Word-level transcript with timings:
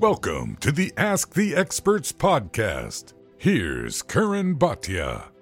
Welcome 0.00 0.56
to 0.56 0.72
the 0.72 0.92
Ask 0.96 1.34
the 1.34 1.54
Experts 1.54 2.10
podcast. 2.10 3.12
Here's 3.38 4.02
Karan 4.02 4.56
Bhatia. 4.56 5.33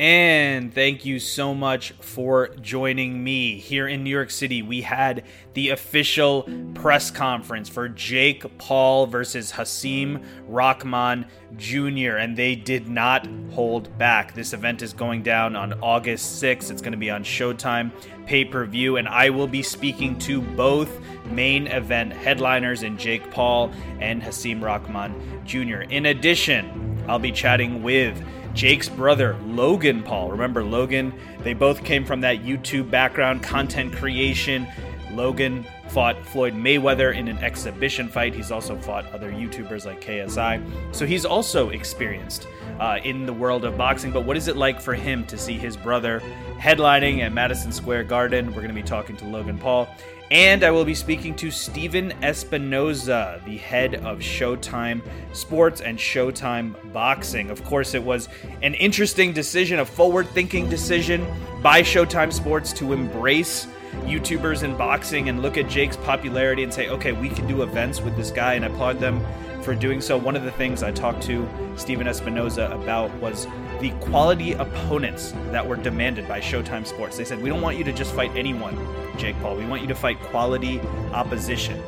And 0.00 0.72
thank 0.72 1.04
you 1.04 1.18
so 1.18 1.54
much 1.54 1.92
for 2.00 2.48
joining 2.62 3.22
me 3.22 3.58
here 3.58 3.86
in 3.86 4.02
New 4.02 4.08
York 4.08 4.30
City. 4.30 4.62
We 4.62 4.80
had 4.80 5.24
the 5.52 5.68
official 5.68 6.48
press 6.72 7.10
conference 7.10 7.68
for 7.68 7.86
Jake 7.86 8.56
Paul 8.56 9.06
versus 9.06 9.52
Hasim 9.52 10.24
Rahman 10.48 11.26
Jr., 11.58 12.16
and 12.16 12.34
they 12.34 12.54
did 12.54 12.88
not 12.88 13.28
hold 13.52 13.98
back. 13.98 14.32
This 14.32 14.54
event 14.54 14.80
is 14.80 14.94
going 14.94 15.22
down 15.22 15.54
on 15.54 15.74
August 15.82 16.42
6th. 16.42 16.70
It's 16.70 16.80
going 16.80 16.92
to 16.92 16.98
be 16.98 17.10
on 17.10 17.22
Showtime 17.22 17.92
pay 18.24 18.46
per 18.46 18.64
view, 18.64 18.96
and 18.96 19.06
I 19.06 19.28
will 19.28 19.48
be 19.48 19.62
speaking 19.62 20.18
to 20.20 20.40
both 20.40 20.98
main 21.26 21.66
event 21.66 22.14
headliners 22.14 22.84
in 22.84 22.96
Jake 22.96 23.30
Paul 23.30 23.70
and 24.00 24.22
Hasim 24.22 24.62
Rahman 24.62 25.44
Jr. 25.44 25.82
In 25.90 26.06
addition, 26.06 27.04
I'll 27.06 27.18
be 27.18 27.32
chatting 27.32 27.82
with 27.82 28.18
Jake's 28.54 28.88
brother, 28.88 29.36
Logan 29.46 30.02
Paul. 30.02 30.30
Remember 30.30 30.64
Logan? 30.64 31.12
They 31.40 31.54
both 31.54 31.84
came 31.84 32.04
from 32.04 32.20
that 32.22 32.42
YouTube 32.42 32.90
background, 32.90 33.42
content 33.42 33.94
creation. 33.94 34.66
Logan 35.12 35.64
fought 35.88 36.24
Floyd 36.24 36.54
Mayweather 36.54 37.16
in 37.16 37.28
an 37.28 37.38
exhibition 37.38 38.08
fight. 38.08 38.34
He's 38.34 38.50
also 38.50 38.76
fought 38.76 39.06
other 39.12 39.30
YouTubers 39.30 39.84
like 39.84 40.00
KSI. 40.00 40.94
So 40.94 41.04
he's 41.04 41.24
also 41.24 41.70
experienced 41.70 42.46
uh, 42.78 42.98
in 43.02 43.26
the 43.26 43.32
world 43.32 43.64
of 43.64 43.76
boxing. 43.76 44.12
But 44.12 44.24
what 44.24 44.36
is 44.36 44.46
it 44.48 44.56
like 44.56 44.80
for 44.80 44.94
him 44.94 45.26
to 45.26 45.36
see 45.36 45.54
his 45.54 45.76
brother 45.76 46.20
headlining 46.58 47.20
at 47.20 47.32
Madison 47.32 47.72
Square 47.72 48.04
Garden? 48.04 48.48
We're 48.48 48.62
going 48.62 48.68
to 48.68 48.74
be 48.74 48.82
talking 48.82 49.16
to 49.16 49.24
Logan 49.26 49.58
Paul. 49.58 49.88
And 50.30 50.62
I 50.62 50.70
will 50.70 50.84
be 50.84 50.94
speaking 50.94 51.34
to 51.36 51.50
Stephen 51.50 52.12
Espinoza, 52.22 53.44
the 53.44 53.56
head 53.56 53.96
of 53.96 54.20
Showtime 54.20 55.02
Sports 55.32 55.80
and 55.80 55.98
Showtime 55.98 56.92
Boxing. 56.92 57.50
Of 57.50 57.64
course, 57.64 57.94
it 57.94 58.02
was 58.02 58.28
an 58.62 58.74
interesting 58.74 59.32
decision, 59.32 59.80
a 59.80 59.84
forward 59.84 60.28
thinking 60.28 60.68
decision 60.68 61.26
by 61.62 61.82
Showtime 61.82 62.32
Sports 62.32 62.72
to 62.74 62.92
embrace 62.92 63.66
YouTubers 64.04 64.62
in 64.62 64.76
boxing 64.76 65.28
and 65.28 65.42
look 65.42 65.58
at 65.58 65.68
Jake's 65.68 65.96
popularity 65.96 66.62
and 66.62 66.72
say, 66.72 66.88
okay, 66.90 67.10
we 67.10 67.28
can 67.28 67.48
do 67.48 67.62
events 67.62 68.00
with 68.00 68.16
this 68.16 68.30
guy, 68.30 68.54
and 68.54 68.64
applaud 68.64 69.00
them 69.00 69.20
for 69.62 69.74
doing 69.74 70.00
so. 70.00 70.16
One 70.16 70.36
of 70.36 70.44
the 70.44 70.52
things 70.52 70.84
I 70.84 70.92
talked 70.92 71.22
to 71.24 71.48
Stephen 71.76 72.06
Espinoza 72.06 72.72
about 72.72 73.12
was 73.16 73.46
the 73.80 73.90
quality 74.00 74.52
opponents 74.52 75.32
that 75.50 75.66
were 75.66 75.76
demanded 75.76 76.28
by 76.28 76.40
Showtime 76.40 76.86
Sports. 76.86 77.16
They 77.16 77.24
said, 77.24 77.42
We 77.42 77.48
don't 77.48 77.62
want 77.62 77.76
you 77.76 77.84
to 77.84 77.92
just 77.92 78.14
fight 78.14 78.30
anyone, 78.36 78.76
Jake 79.20 79.38
Paul. 79.40 79.56
We 79.56 79.66
want 79.66 79.82
you 79.82 79.88
to 79.88 79.94
fight 79.94 80.18
quality 80.18 80.80
opposition. 81.12 81.80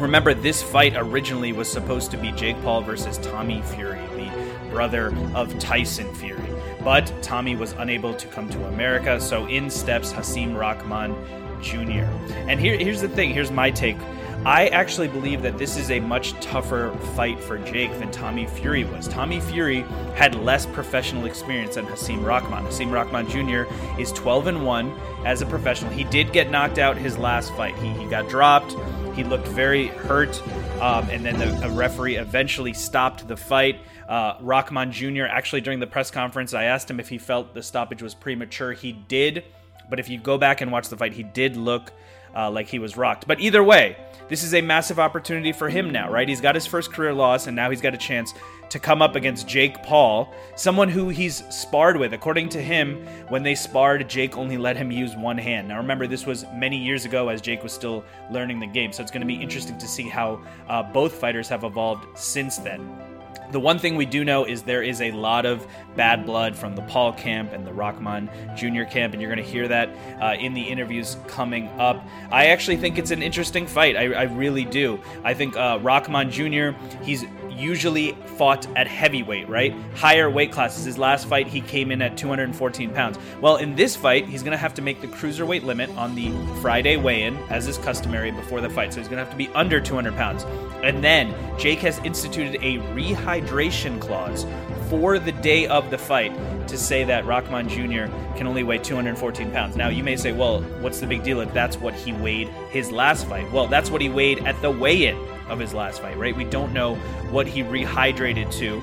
Remember, 0.00 0.32
this 0.32 0.62
fight 0.62 0.94
originally 0.96 1.52
was 1.52 1.70
supposed 1.70 2.10
to 2.12 2.16
be 2.16 2.32
Jake 2.32 2.60
Paul 2.62 2.80
versus 2.80 3.18
Tommy 3.18 3.60
Fury, 3.60 4.00
the 4.16 4.32
brother 4.70 5.14
of 5.34 5.56
Tyson 5.58 6.12
Fury. 6.14 6.40
But 6.82 7.12
Tommy 7.22 7.56
was 7.56 7.72
unable 7.72 8.14
to 8.14 8.26
come 8.28 8.48
to 8.48 8.64
America, 8.68 9.20
so 9.20 9.46
in 9.46 9.68
steps 9.68 10.12
Hasim 10.12 10.56
Rahman 10.56 11.14
Jr. 11.60 12.08
And 12.48 12.58
here, 12.58 12.76
here's 12.78 13.02
the 13.02 13.08
thing 13.08 13.34
here's 13.34 13.50
my 13.50 13.70
take 13.70 13.98
I 14.44 14.66
actually 14.68 15.06
believe 15.06 15.40
that 15.42 15.56
this 15.56 15.76
is 15.76 15.92
a 15.92 16.00
much 16.00 16.32
tougher 16.40 16.92
fight 17.14 17.40
for 17.40 17.58
Jake 17.58 17.96
than 18.00 18.10
Tommy 18.10 18.48
Fury 18.48 18.82
was. 18.82 19.06
Tommy 19.06 19.40
Fury 19.40 19.82
had 20.16 20.34
less 20.34 20.66
professional 20.66 21.26
experience 21.26 21.76
than 21.76 21.86
Hasim 21.86 22.24
Rahman. 22.24 22.64
Hasim 22.64 22.90
Rahman 22.90 23.28
Jr. 23.28 23.72
is 24.00 24.10
12 24.10 24.48
and 24.48 24.66
1 24.66 25.00
as 25.24 25.42
a 25.42 25.46
professional. 25.46 25.92
He 25.92 26.02
did 26.02 26.32
get 26.32 26.50
knocked 26.50 26.78
out 26.78 26.96
his 26.96 27.16
last 27.16 27.54
fight. 27.54 27.76
He, 27.76 27.90
he 27.90 28.06
got 28.06 28.28
dropped. 28.28 28.74
He 29.14 29.22
looked 29.22 29.46
very 29.46 29.86
hurt, 29.86 30.42
um, 30.80 31.08
and 31.10 31.24
then 31.24 31.38
the 31.60 31.70
referee 31.70 32.16
eventually 32.16 32.72
stopped 32.72 33.28
the 33.28 33.36
fight. 33.36 33.78
Uh, 34.08 34.38
Rahman 34.40 34.90
Jr. 34.90 35.24
actually 35.24 35.60
during 35.60 35.78
the 35.78 35.86
press 35.86 36.10
conference, 36.10 36.52
I 36.52 36.64
asked 36.64 36.90
him 36.90 36.98
if 36.98 37.08
he 37.08 37.18
felt 37.18 37.54
the 37.54 37.62
stoppage 37.62 38.02
was 38.02 38.12
premature. 38.12 38.72
He 38.72 38.90
did, 38.90 39.44
but 39.88 40.00
if 40.00 40.08
you 40.08 40.18
go 40.18 40.36
back 40.36 40.62
and 40.62 40.72
watch 40.72 40.88
the 40.88 40.96
fight, 40.96 41.12
he 41.12 41.22
did 41.22 41.56
look 41.56 41.92
uh, 42.34 42.50
like 42.50 42.68
he 42.68 42.78
was 42.78 42.96
rocked. 42.96 43.26
But 43.26 43.40
either 43.40 43.62
way, 43.62 43.96
this 44.28 44.42
is 44.42 44.54
a 44.54 44.62
massive 44.62 44.98
opportunity 44.98 45.52
for 45.52 45.68
him 45.68 45.90
now, 45.90 46.10
right? 46.10 46.28
He's 46.28 46.40
got 46.40 46.54
his 46.54 46.66
first 46.66 46.92
career 46.92 47.12
loss, 47.12 47.46
and 47.46 47.56
now 47.56 47.70
he's 47.70 47.80
got 47.80 47.94
a 47.94 47.98
chance 47.98 48.32
to 48.70 48.78
come 48.78 49.02
up 49.02 49.16
against 49.16 49.46
Jake 49.46 49.82
Paul, 49.82 50.32
someone 50.56 50.88
who 50.88 51.10
he's 51.10 51.44
sparred 51.54 51.98
with. 51.98 52.14
According 52.14 52.48
to 52.50 52.62
him, 52.62 53.06
when 53.28 53.42
they 53.42 53.54
sparred, 53.54 54.08
Jake 54.08 54.38
only 54.38 54.56
let 54.56 54.78
him 54.78 54.90
use 54.90 55.14
one 55.14 55.36
hand. 55.36 55.68
Now, 55.68 55.76
remember, 55.76 56.06
this 56.06 56.24
was 56.24 56.46
many 56.54 56.78
years 56.78 57.04
ago 57.04 57.28
as 57.28 57.42
Jake 57.42 57.62
was 57.62 57.72
still 57.72 58.02
learning 58.30 58.60
the 58.60 58.66
game, 58.66 58.90
so 58.90 59.02
it's 59.02 59.10
going 59.10 59.20
to 59.20 59.26
be 59.26 59.34
interesting 59.34 59.76
to 59.76 59.86
see 59.86 60.08
how 60.08 60.42
uh, 60.68 60.82
both 60.82 61.12
fighters 61.12 61.48
have 61.50 61.64
evolved 61.64 62.06
since 62.18 62.56
then. 62.56 63.11
The 63.52 63.60
one 63.60 63.78
thing 63.78 63.96
we 63.96 64.06
do 64.06 64.24
know 64.24 64.46
is 64.46 64.62
there 64.62 64.82
is 64.82 65.02
a 65.02 65.10
lot 65.12 65.44
of 65.44 65.66
bad 65.94 66.24
blood 66.24 66.56
from 66.56 66.74
the 66.74 66.80
Paul 66.82 67.12
camp 67.12 67.52
and 67.52 67.66
the 67.66 67.72
Rahman 67.72 68.30
Jr. 68.56 68.84
camp, 68.84 69.12
and 69.12 69.20
you're 69.20 69.30
going 69.30 69.44
to 69.44 69.50
hear 69.50 69.68
that 69.68 69.90
uh, 70.22 70.36
in 70.40 70.54
the 70.54 70.62
interviews 70.62 71.18
coming 71.26 71.68
up. 71.78 72.02
I 72.30 72.46
actually 72.46 72.78
think 72.78 72.96
it's 72.96 73.10
an 73.10 73.22
interesting 73.22 73.66
fight. 73.66 73.94
I, 73.94 74.12
I 74.14 74.22
really 74.22 74.64
do. 74.64 74.98
I 75.22 75.34
think 75.34 75.54
uh, 75.54 75.78
Rahman 75.82 76.30
Jr. 76.30 76.70
He's 77.02 77.26
usually 77.50 78.12
fought 78.36 78.66
at 78.74 78.86
heavyweight, 78.86 79.50
right? 79.50 79.74
Higher 79.96 80.30
weight 80.30 80.50
classes. 80.50 80.86
His 80.86 80.96
last 80.96 81.26
fight, 81.26 81.46
he 81.46 81.60
came 81.60 81.92
in 81.92 82.00
at 82.00 82.16
214 82.16 82.90
pounds. 82.94 83.18
Well, 83.42 83.56
in 83.56 83.76
this 83.76 83.94
fight, 83.94 84.26
he's 84.26 84.42
going 84.42 84.52
to 84.52 84.58
have 84.58 84.72
to 84.74 84.82
make 84.82 85.02
the 85.02 85.08
cruiserweight 85.08 85.62
limit 85.62 85.90
on 85.90 86.14
the 86.14 86.32
Friday 86.62 86.96
weigh 86.96 87.24
in, 87.24 87.36
as 87.50 87.68
is 87.68 87.76
customary 87.76 88.30
before 88.30 88.62
the 88.62 88.70
fight. 88.70 88.94
So 88.94 89.00
he's 89.00 89.08
going 89.08 89.18
to 89.18 89.24
have 89.24 89.32
to 89.32 89.36
be 89.36 89.48
under 89.48 89.78
200 89.78 90.14
pounds. 90.16 90.44
And 90.82 91.02
then 91.02 91.34
Jake 91.58 91.78
has 91.80 91.98
instituted 91.98 92.56
a 92.56 92.78
rehydration 92.94 94.00
clause 94.00 94.46
for 94.88 95.18
the 95.18 95.32
day 95.32 95.66
of 95.66 95.90
the 95.90 95.98
fight 95.98 96.32
to 96.68 96.76
say 96.76 97.04
that 97.04 97.24
Rahman 97.24 97.68
Jr. 97.68 98.12
can 98.36 98.46
only 98.46 98.62
weigh 98.62 98.78
214 98.78 99.50
pounds. 99.50 99.76
Now, 99.76 99.88
you 99.88 100.04
may 100.04 100.16
say, 100.16 100.32
well, 100.32 100.60
what's 100.80 101.00
the 101.00 101.06
big 101.06 101.22
deal 101.22 101.40
if 101.40 101.52
that's 101.54 101.76
what 101.76 101.94
he 101.94 102.12
weighed 102.12 102.48
his 102.70 102.90
last 102.90 103.26
fight? 103.26 103.50
Well, 103.52 103.66
that's 103.66 103.90
what 103.90 104.00
he 104.00 104.08
weighed 104.08 104.44
at 104.46 104.60
the 104.60 104.70
weigh 104.70 105.06
in 105.06 105.16
of 105.48 105.58
his 105.58 105.72
last 105.72 106.02
fight, 106.02 106.16
right? 106.18 106.36
We 106.36 106.44
don't 106.44 106.72
know 106.72 106.96
what 107.30 107.46
he 107.46 107.62
rehydrated 107.62 108.52
to. 108.58 108.82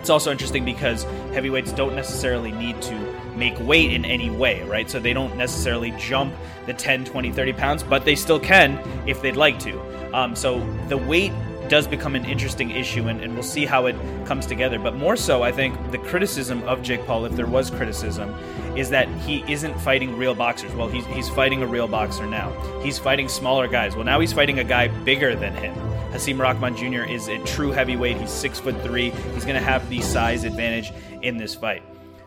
It's 0.00 0.10
also 0.10 0.30
interesting 0.32 0.64
because 0.64 1.04
heavyweights 1.32 1.72
don't 1.72 1.94
necessarily 1.94 2.52
need 2.52 2.80
to 2.82 3.21
make 3.42 3.58
weight 3.66 3.92
in 3.92 4.04
any 4.04 4.30
way, 4.30 4.62
right? 4.62 4.88
So 4.88 5.00
they 5.00 5.12
don't 5.12 5.36
necessarily 5.36 5.92
jump 5.98 6.32
the 6.66 6.72
10, 6.72 7.04
20, 7.04 7.32
30 7.32 7.52
pounds, 7.54 7.82
but 7.82 8.04
they 8.04 8.14
still 8.14 8.38
can 8.38 8.78
if 9.08 9.20
they'd 9.20 9.36
like 9.36 9.58
to. 9.60 9.74
Um, 10.14 10.36
so 10.36 10.60
the 10.88 10.96
weight 10.96 11.32
does 11.68 11.88
become 11.88 12.14
an 12.14 12.24
interesting 12.24 12.70
issue, 12.70 13.08
and, 13.08 13.20
and, 13.20 13.34
we'll 13.34 13.42
see 13.42 13.64
how 13.64 13.86
it 13.86 13.96
comes 14.26 14.46
together. 14.46 14.78
But 14.78 14.94
more 14.94 15.16
so, 15.16 15.42
I 15.42 15.50
think 15.50 15.72
the 15.90 15.98
criticism 15.98 16.62
of 16.68 16.82
Jake 16.82 17.04
Paul, 17.06 17.24
if 17.24 17.34
there 17.34 17.46
was 17.46 17.70
criticism, 17.70 18.34
is 18.76 18.90
that 18.90 19.08
he 19.26 19.42
isn't 19.50 19.76
fighting 19.80 20.16
real 20.16 20.34
boxers. 20.34 20.72
Well, 20.74 20.88
he's, 20.88 21.06
he's 21.06 21.28
fighting 21.30 21.62
a 21.62 21.66
real 21.66 21.88
boxer 21.88 22.26
now. 22.26 22.50
He's 22.82 22.98
fighting 22.98 23.28
smaller 23.28 23.68
guys. 23.68 23.96
Well, 23.96 24.04
now 24.04 24.20
he's 24.20 24.32
fighting 24.32 24.58
a 24.58 24.64
guy 24.64 24.88
bigger 25.04 25.34
than 25.34 25.54
him. 25.54 25.74
Hasim 26.12 26.38
Rahman 26.38 26.76
Jr. 26.76 27.04
is 27.10 27.28
a 27.28 27.38
true 27.44 27.70
heavyweight. 27.70 28.18
He's 28.18 28.30
six 28.30 28.60
foot 28.60 28.80
three. 28.82 29.10
He's 29.34 29.44
going 29.44 29.56
to 29.56 29.66
have 29.72 29.88
the 29.88 30.00
size 30.02 30.44
advantage 30.44 30.92
in 31.22 31.38
this 31.38 31.54
fight. 31.54 31.82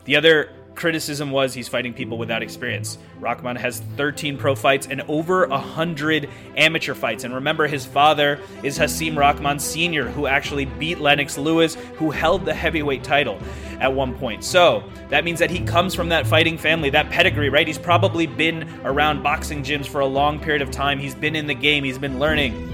The 0.06 0.16
other 0.16 0.50
criticism 0.76 1.32
was 1.32 1.54
he's 1.54 1.68
fighting 1.68 1.94
people 1.94 2.18
without 2.18 2.44
experience. 2.44 2.98
Rahman 3.20 3.56
has 3.56 3.80
13 3.98 4.38
pro 4.38 4.56
fights 4.56 4.88
and 4.88 5.02
over 5.08 5.48
100 5.48 6.30
amateur 6.58 6.94
fights. 6.94 7.24
And 7.24 7.34
remember, 7.34 7.68
his 7.68 7.86
father 7.86 8.40
is 8.64 8.78
Hasim 8.78 9.18
Rahman 9.18 9.60
Sr., 9.60 10.08
who 10.10 10.28
actually 10.28 10.66
beat 10.66 11.00
Lennox 11.00 11.38
Lewis, 11.38 11.76
who 11.96 12.12
held 12.12 12.46
the 12.46 12.54
heavyweight 12.54 13.04
title 13.04 13.40
at 13.80 13.92
one 13.92 14.14
point. 14.16 14.44
So 14.44 14.84
that 15.10 15.24
means 15.24 15.40
that 15.40 15.50
he 15.50 15.60
comes 15.62 15.96
from 15.96 16.10
that 16.10 16.28
fighting 16.28 16.58
family, 16.58 16.90
that 16.92 17.10
pedigree, 17.10 17.50
right? 17.50 17.68
He's 17.68 17.78
probably 17.78 18.28
been 18.28 18.70
around 18.84 19.24
boxing 19.24 19.64
gyms 19.64 19.86
for 19.86 20.02
a 20.02 20.06
long 20.06 20.40
period 20.40 20.62
of 20.62 20.72
time. 20.72 21.00
He's 21.00 21.16
been 21.16 21.36
in 21.36 21.48
the 21.48 21.54
game, 21.54 21.84
he's 21.84 21.98
been 21.98 22.20
learning. 22.20 22.74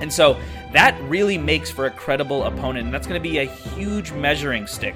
And 0.00 0.12
so 0.12 0.38
that 0.72 1.00
really 1.02 1.38
makes 1.38 1.70
for 1.70 1.86
a 1.86 1.90
credible 1.90 2.44
opponent. 2.44 2.86
And 2.86 2.94
that's 2.94 3.06
going 3.06 3.20
to 3.20 3.28
be 3.28 3.38
a 3.38 3.44
huge 3.44 4.12
measuring 4.12 4.66
stick 4.66 4.94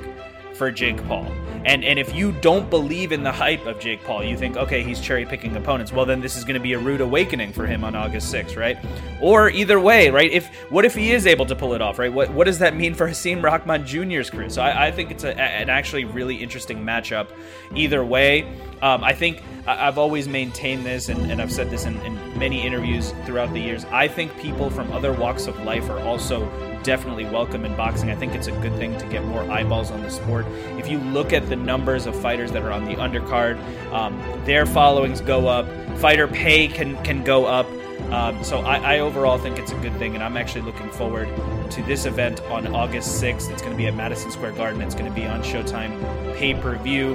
for 0.54 0.70
Jake 0.70 1.02
Paul. 1.06 1.26
And 1.64 1.84
and 1.84 1.98
if 1.98 2.14
you 2.14 2.32
don't 2.32 2.68
believe 2.68 3.12
in 3.12 3.22
the 3.22 3.32
hype 3.32 3.66
of 3.66 3.78
Jake 3.78 4.02
Paul, 4.04 4.24
you 4.24 4.36
think, 4.36 4.56
okay, 4.56 4.82
he's 4.82 5.00
cherry 5.00 5.24
picking 5.24 5.56
opponents. 5.56 5.92
Well, 5.92 6.04
then 6.04 6.20
this 6.20 6.36
is 6.36 6.44
going 6.44 6.54
to 6.54 6.60
be 6.60 6.72
a 6.72 6.78
rude 6.78 7.00
awakening 7.00 7.52
for 7.52 7.66
him 7.66 7.84
on 7.84 7.94
August 7.94 8.32
6th, 8.32 8.56
right? 8.56 8.78
Or 9.20 9.48
either 9.50 9.78
way, 9.78 10.10
right? 10.10 10.30
If 10.30 10.48
what 10.70 10.84
if 10.84 10.94
he 10.94 11.12
is 11.12 11.26
able 11.26 11.46
to 11.46 11.54
pull 11.54 11.74
it 11.74 11.82
off, 11.82 11.98
right? 11.98 12.12
What 12.12 12.30
what 12.32 12.44
does 12.44 12.58
that 12.58 12.74
mean 12.74 12.94
for 12.94 13.06
Hasim 13.06 13.42
Rahman 13.42 13.86
Jr.'s 13.86 14.30
career? 14.30 14.50
So 14.50 14.62
I, 14.62 14.88
I 14.88 14.90
think 14.90 15.10
it's 15.10 15.24
a, 15.24 15.40
an 15.40 15.70
actually 15.70 16.04
really 16.04 16.36
interesting 16.36 16.78
matchup. 16.84 17.28
Either 17.74 18.04
way, 18.04 18.42
um, 18.82 19.04
I 19.04 19.12
think 19.12 19.42
I've 19.66 19.98
always 19.98 20.26
maintained 20.26 20.84
this, 20.84 21.08
and, 21.08 21.30
and 21.30 21.40
I've 21.40 21.52
said 21.52 21.70
this 21.70 21.84
in, 21.84 21.96
in 22.00 22.38
many 22.38 22.66
interviews 22.66 23.14
throughout 23.24 23.52
the 23.52 23.60
years. 23.60 23.84
I 23.86 24.08
think 24.08 24.36
people 24.38 24.70
from 24.70 24.90
other 24.90 25.12
walks 25.12 25.46
of 25.46 25.58
life 25.62 25.88
are 25.88 26.00
also 26.00 26.50
definitely 26.82 27.24
welcome 27.24 27.64
in 27.64 27.76
boxing. 27.76 28.10
I 28.10 28.14
think 28.14 28.34
it's 28.34 28.46
a 28.46 28.52
good 28.52 28.74
thing 28.76 28.96
to 28.98 29.06
get 29.06 29.24
more 29.24 29.42
eyeballs 29.50 29.90
on 29.90 30.02
the 30.02 30.10
sport. 30.10 30.46
If 30.78 30.88
you 30.88 30.98
look 30.98 31.32
at 31.32 31.48
the 31.48 31.56
numbers 31.56 32.06
of 32.06 32.14
fighters 32.14 32.52
that 32.52 32.62
are 32.62 32.72
on 32.72 32.84
the 32.84 32.94
undercard, 32.94 33.58
um, 33.92 34.20
their 34.44 34.66
followings 34.66 35.20
go 35.20 35.48
up. 35.48 35.66
Fighter 35.98 36.26
pay 36.26 36.68
can 36.68 37.02
can 37.04 37.22
go 37.22 37.44
up. 37.44 37.66
Um, 38.12 38.42
so 38.44 38.60
I, 38.60 38.96
I 38.96 38.98
overall 38.98 39.38
think 39.38 39.58
it's 39.58 39.72
a 39.72 39.76
good 39.76 39.96
thing, 39.96 40.14
and 40.14 40.22
I'm 40.22 40.36
actually 40.36 40.62
looking 40.62 40.90
forward 40.90 41.28
to 41.70 41.82
this 41.84 42.04
event 42.04 42.42
on 42.42 42.66
August 42.74 43.22
6th. 43.22 43.50
It's 43.50 43.62
going 43.62 43.72
to 43.72 43.76
be 43.76 43.86
at 43.86 43.94
Madison 43.94 44.30
Square 44.30 44.52
Garden. 44.52 44.82
It's 44.82 44.94
going 44.94 45.06
to 45.06 45.14
be 45.14 45.26
on 45.26 45.42
Showtime 45.42 46.36
pay 46.36 46.54
per 46.54 46.76
view. 46.76 47.14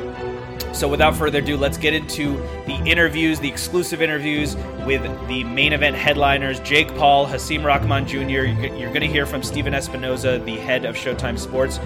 So, 0.74 0.88
without 0.88 1.16
further 1.16 1.40
ado, 1.40 1.58
let's 1.58 1.78
get 1.78 1.94
into 1.94 2.38
the 2.66 2.76
interviews, 2.86 3.40
the 3.40 3.50
exclusive 3.50 4.02
interviews 4.02 4.56
with 4.86 5.02
the 5.28 5.44
main 5.44 5.74
event 5.74 5.96
headliners 5.96 6.60
Jake 6.60 6.94
Paul, 6.96 7.26
Hasim 7.26 7.64
Rahman 7.64 8.08
Jr. 8.08 8.20
You're 8.20 8.90
going 8.90 9.02
to 9.02 9.08
hear 9.08 9.26
from 9.26 9.44
Stephen 9.44 9.74
Espinoza, 9.74 10.44
the 10.46 10.56
head 10.58 10.86
of 10.86 10.96
Showtime 10.96 11.40
Sports. 11.40 11.80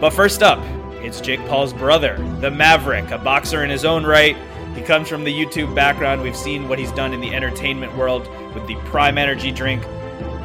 But 0.00 0.10
first 0.10 0.42
up, 0.42 0.58
it's 1.02 1.20
Jake 1.20 1.40
Paul's 1.46 1.72
brother, 1.72 2.16
the 2.40 2.50
Maverick, 2.50 3.10
a 3.10 3.18
boxer 3.18 3.64
in 3.64 3.70
his 3.70 3.84
own 3.84 4.04
right. 4.04 4.36
He 4.74 4.82
comes 4.82 5.08
from 5.08 5.24
the 5.24 5.32
YouTube 5.32 5.74
background. 5.74 6.22
We've 6.22 6.36
seen 6.36 6.68
what 6.68 6.78
he's 6.78 6.92
done 6.92 7.12
in 7.12 7.20
the 7.20 7.34
entertainment 7.34 7.96
world 7.96 8.28
with 8.54 8.66
the 8.66 8.76
Prime 8.86 9.18
Energy 9.18 9.52
drink. 9.52 9.84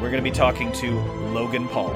We're 0.00 0.10
going 0.10 0.22
to 0.22 0.22
be 0.22 0.30
talking 0.30 0.70
to 0.72 1.00
Logan 1.32 1.66
Paul. 1.68 1.94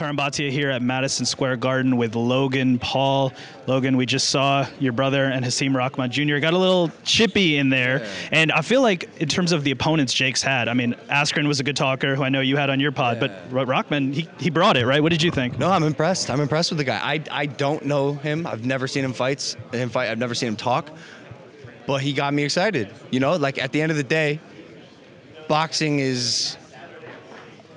Karan 0.00 0.16
Bhatia 0.16 0.50
here 0.50 0.70
at 0.70 0.80
Madison 0.80 1.26
Square 1.26 1.58
Garden 1.58 1.98
with 1.98 2.16
Logan 2.16 2.78
Paul. 2.78 3.34
Logan, 3.66 3.98
we 3.98 4.06
just 4.06 4.30
saw 4.30 4.66
your 4.78 4.94
brother 4.94 5.26
and 5.26 5.44
Hasim 5.44 5.74
Rahman 5.76 6.10
Jr. 6.10 6.38
got 6.38 6.54
a 6.54 6.58
little 6.58 6.90
chippy 7.04 7.58
in 7.58 7.68
there. 7.68 7.98
Yeah. 7.98 8.08
And 8.32 8.52
I 8.52 8.62
feel 8.62 8.80
like, 8.80 9.10
in 9.20 9.28
terms 9.28 9.52
of 9.52 9.62
the 9.62 9.72
opponents 9.72 10.14
Jake's 10.14 10.42
had, 10.42 10.68
I 10.68 10.72
mean, 10.72 10.94
Askren 11.10 11.46
was 11.46 11.60
a 11.60 11.62
good 11.62 11.76
talker 11.76 12.16
who 12.16 12.22
I 12.22 12.30
know 12.30 12.40
you 12.40 12.56
had 12.56 12.70
on 12.70 12.80
your 12.80 12.92
pod, 12.92 13.20
yeah. 13.20 13.28
but 13.50 13.66
Rahman, 13.68 14.14
he, 14.14 14.26
he 14.38 14.48
brought 14.48 14.78
it, 14.78 14.86
right? 14.86 15.02
What 15.02 15.10
did 15.10 15.22
you 15.22 15.30
think? 15.30 15.58
No, 15.58 15.70
I'm 15.70 15.82
impressed. 15.82 16.30
I'm 16.30 16.40
impressed 16.40 16.70
with 16.70 16.78
the 16.78 16.84
guy. 16.84 16.98
I, 17.02 17.22
I 17.30 17.44
don't 17.44 17.84
know 17.84 18.14
him. 18.14 18.46
I've 18.46 18.64
never 18.64 18.88
seen 18.88 19.04
him 19.04 19.12
fights. 19.12 19.58
Him 19.70 19.90
fight. 19.90 20.08
I've 20.08 20.16
never 20.16 20.34
seen 20.34 20.48
him 20.48 20.56
talk. 20.56 20.88
But 21.86 22.00
he 22.00 22.14
got 22.14 22.32
me 22.32 22.42
excited. 22.42 22.88
You 23.10 23.20
know, 23.20 23.36
like 23.36 23.58
at 23.58 23.70
the 23.72 23.82
end 23.82 23.90
of 23.90 23.98
the 23.98 24.02
day, 24.02 24.40
boxing 25.46 25.98
is 25.98 26.56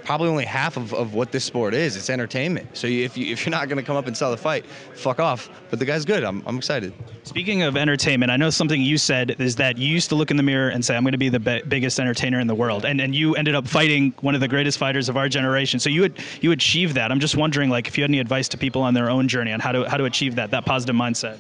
probably 0.06 0.30
only 0.30 0.46
half 0.46 0.78
of, 0.78 0.94
of 0.94 1.14
what 1.14 1.32
this 1.32 1.44
sport 1.44 1.74
is. 1.74 1.96
It's 1.96 2.10
entertainment. 2.10 2.76
So 2.76 2.88
if, 2.88 3.18
you, 3.18 3.32
if 3.32 3.46
you're 3.46 3.52
not 3.52 3.70
going 3.70 3.78
to 3.78 3.84
come 3.84 3.96
up 3.96 4.08
and 4.08 4.16
sell 4.16 4.32
the 4.32 4.38
fight, 4.38 4.66
fuck 4.96 5.20
off. 5.20 5.50
But 5.70 5.80
the 5.80 5.86
guy's 5.86 6.06
good. 6.06 6.24
I'm, 6.24 6.44
I'm 6.46 6.58
excited. 6.58 6.94
Speaking 7.24 7.64
of 7.64 7.78
entertainment, 7.78 8.32
I 8.32 8.38
know 8.38 8.50
something 8.50 8.82
you 8.82 8.98
said 8.98 9.36
is 9.40 9.56
that 9.56 9.78
you 9.78 9.88
used 9.88 10.10
to 10.10 10.16
look 10.16 10.32
in 10.32 10.38
the 10.38 10.44
mirror 10.44 10.70
and 10.70 10.84
say, 10.84 10.96
I'm 10.96 11.04
going 11.04 11.14
to 11.14 11.18
be 11.18 11.30
the 11.30 11.40
be- 11.40 11.62
biggest 11.68 12.00
entertainer 12.00 12.40
in 12.40 12.48
the 12.48 12.56
world. 12.56 12.86
And, 12.86 13.00
and 13.00 13.16
you 13.16 13.36
ended 13.36 13.56
up 13.56 13.68
fighting 13.68 14.14
one 14.22 14.36
of 14.36 14.42
the 14.42 14.48
greatest 14.48 14.78
fighters 14.78 15.10
of 15.10 15.18
our 15.18 15.30
generation. 15.30 15.80
So 15.80 15.90
you 15.90 16.02
would 16.02 16.20
you 16.42 16.52
achieved 16.52 16.96
that. 16.96 17.12
I'm 17.12 17.20
just 17.20 17.36
wondering, 17.36 17.70
like, 17.70 17.88
if 17.88 17.98
you 17.98 18.04
had 18.04 18.12
any 18.12 18.20
advice 18.20 18.48
to 18.50 18.58
people 18.58 18.82
on 18.82 18.94
their 18.94 19.10
own 19.10 19.28
journey 19.28 19.54
on 19.54 19.60
how 19.60 19.72
to, 19.72 19.90
how 19.90 19.98
to 19.98 20.06
achieve 20.06 20.36
that, 20.36 20.52
that 20.52 20.66
positive 20.66 20.96
mindset. 20.96 21.38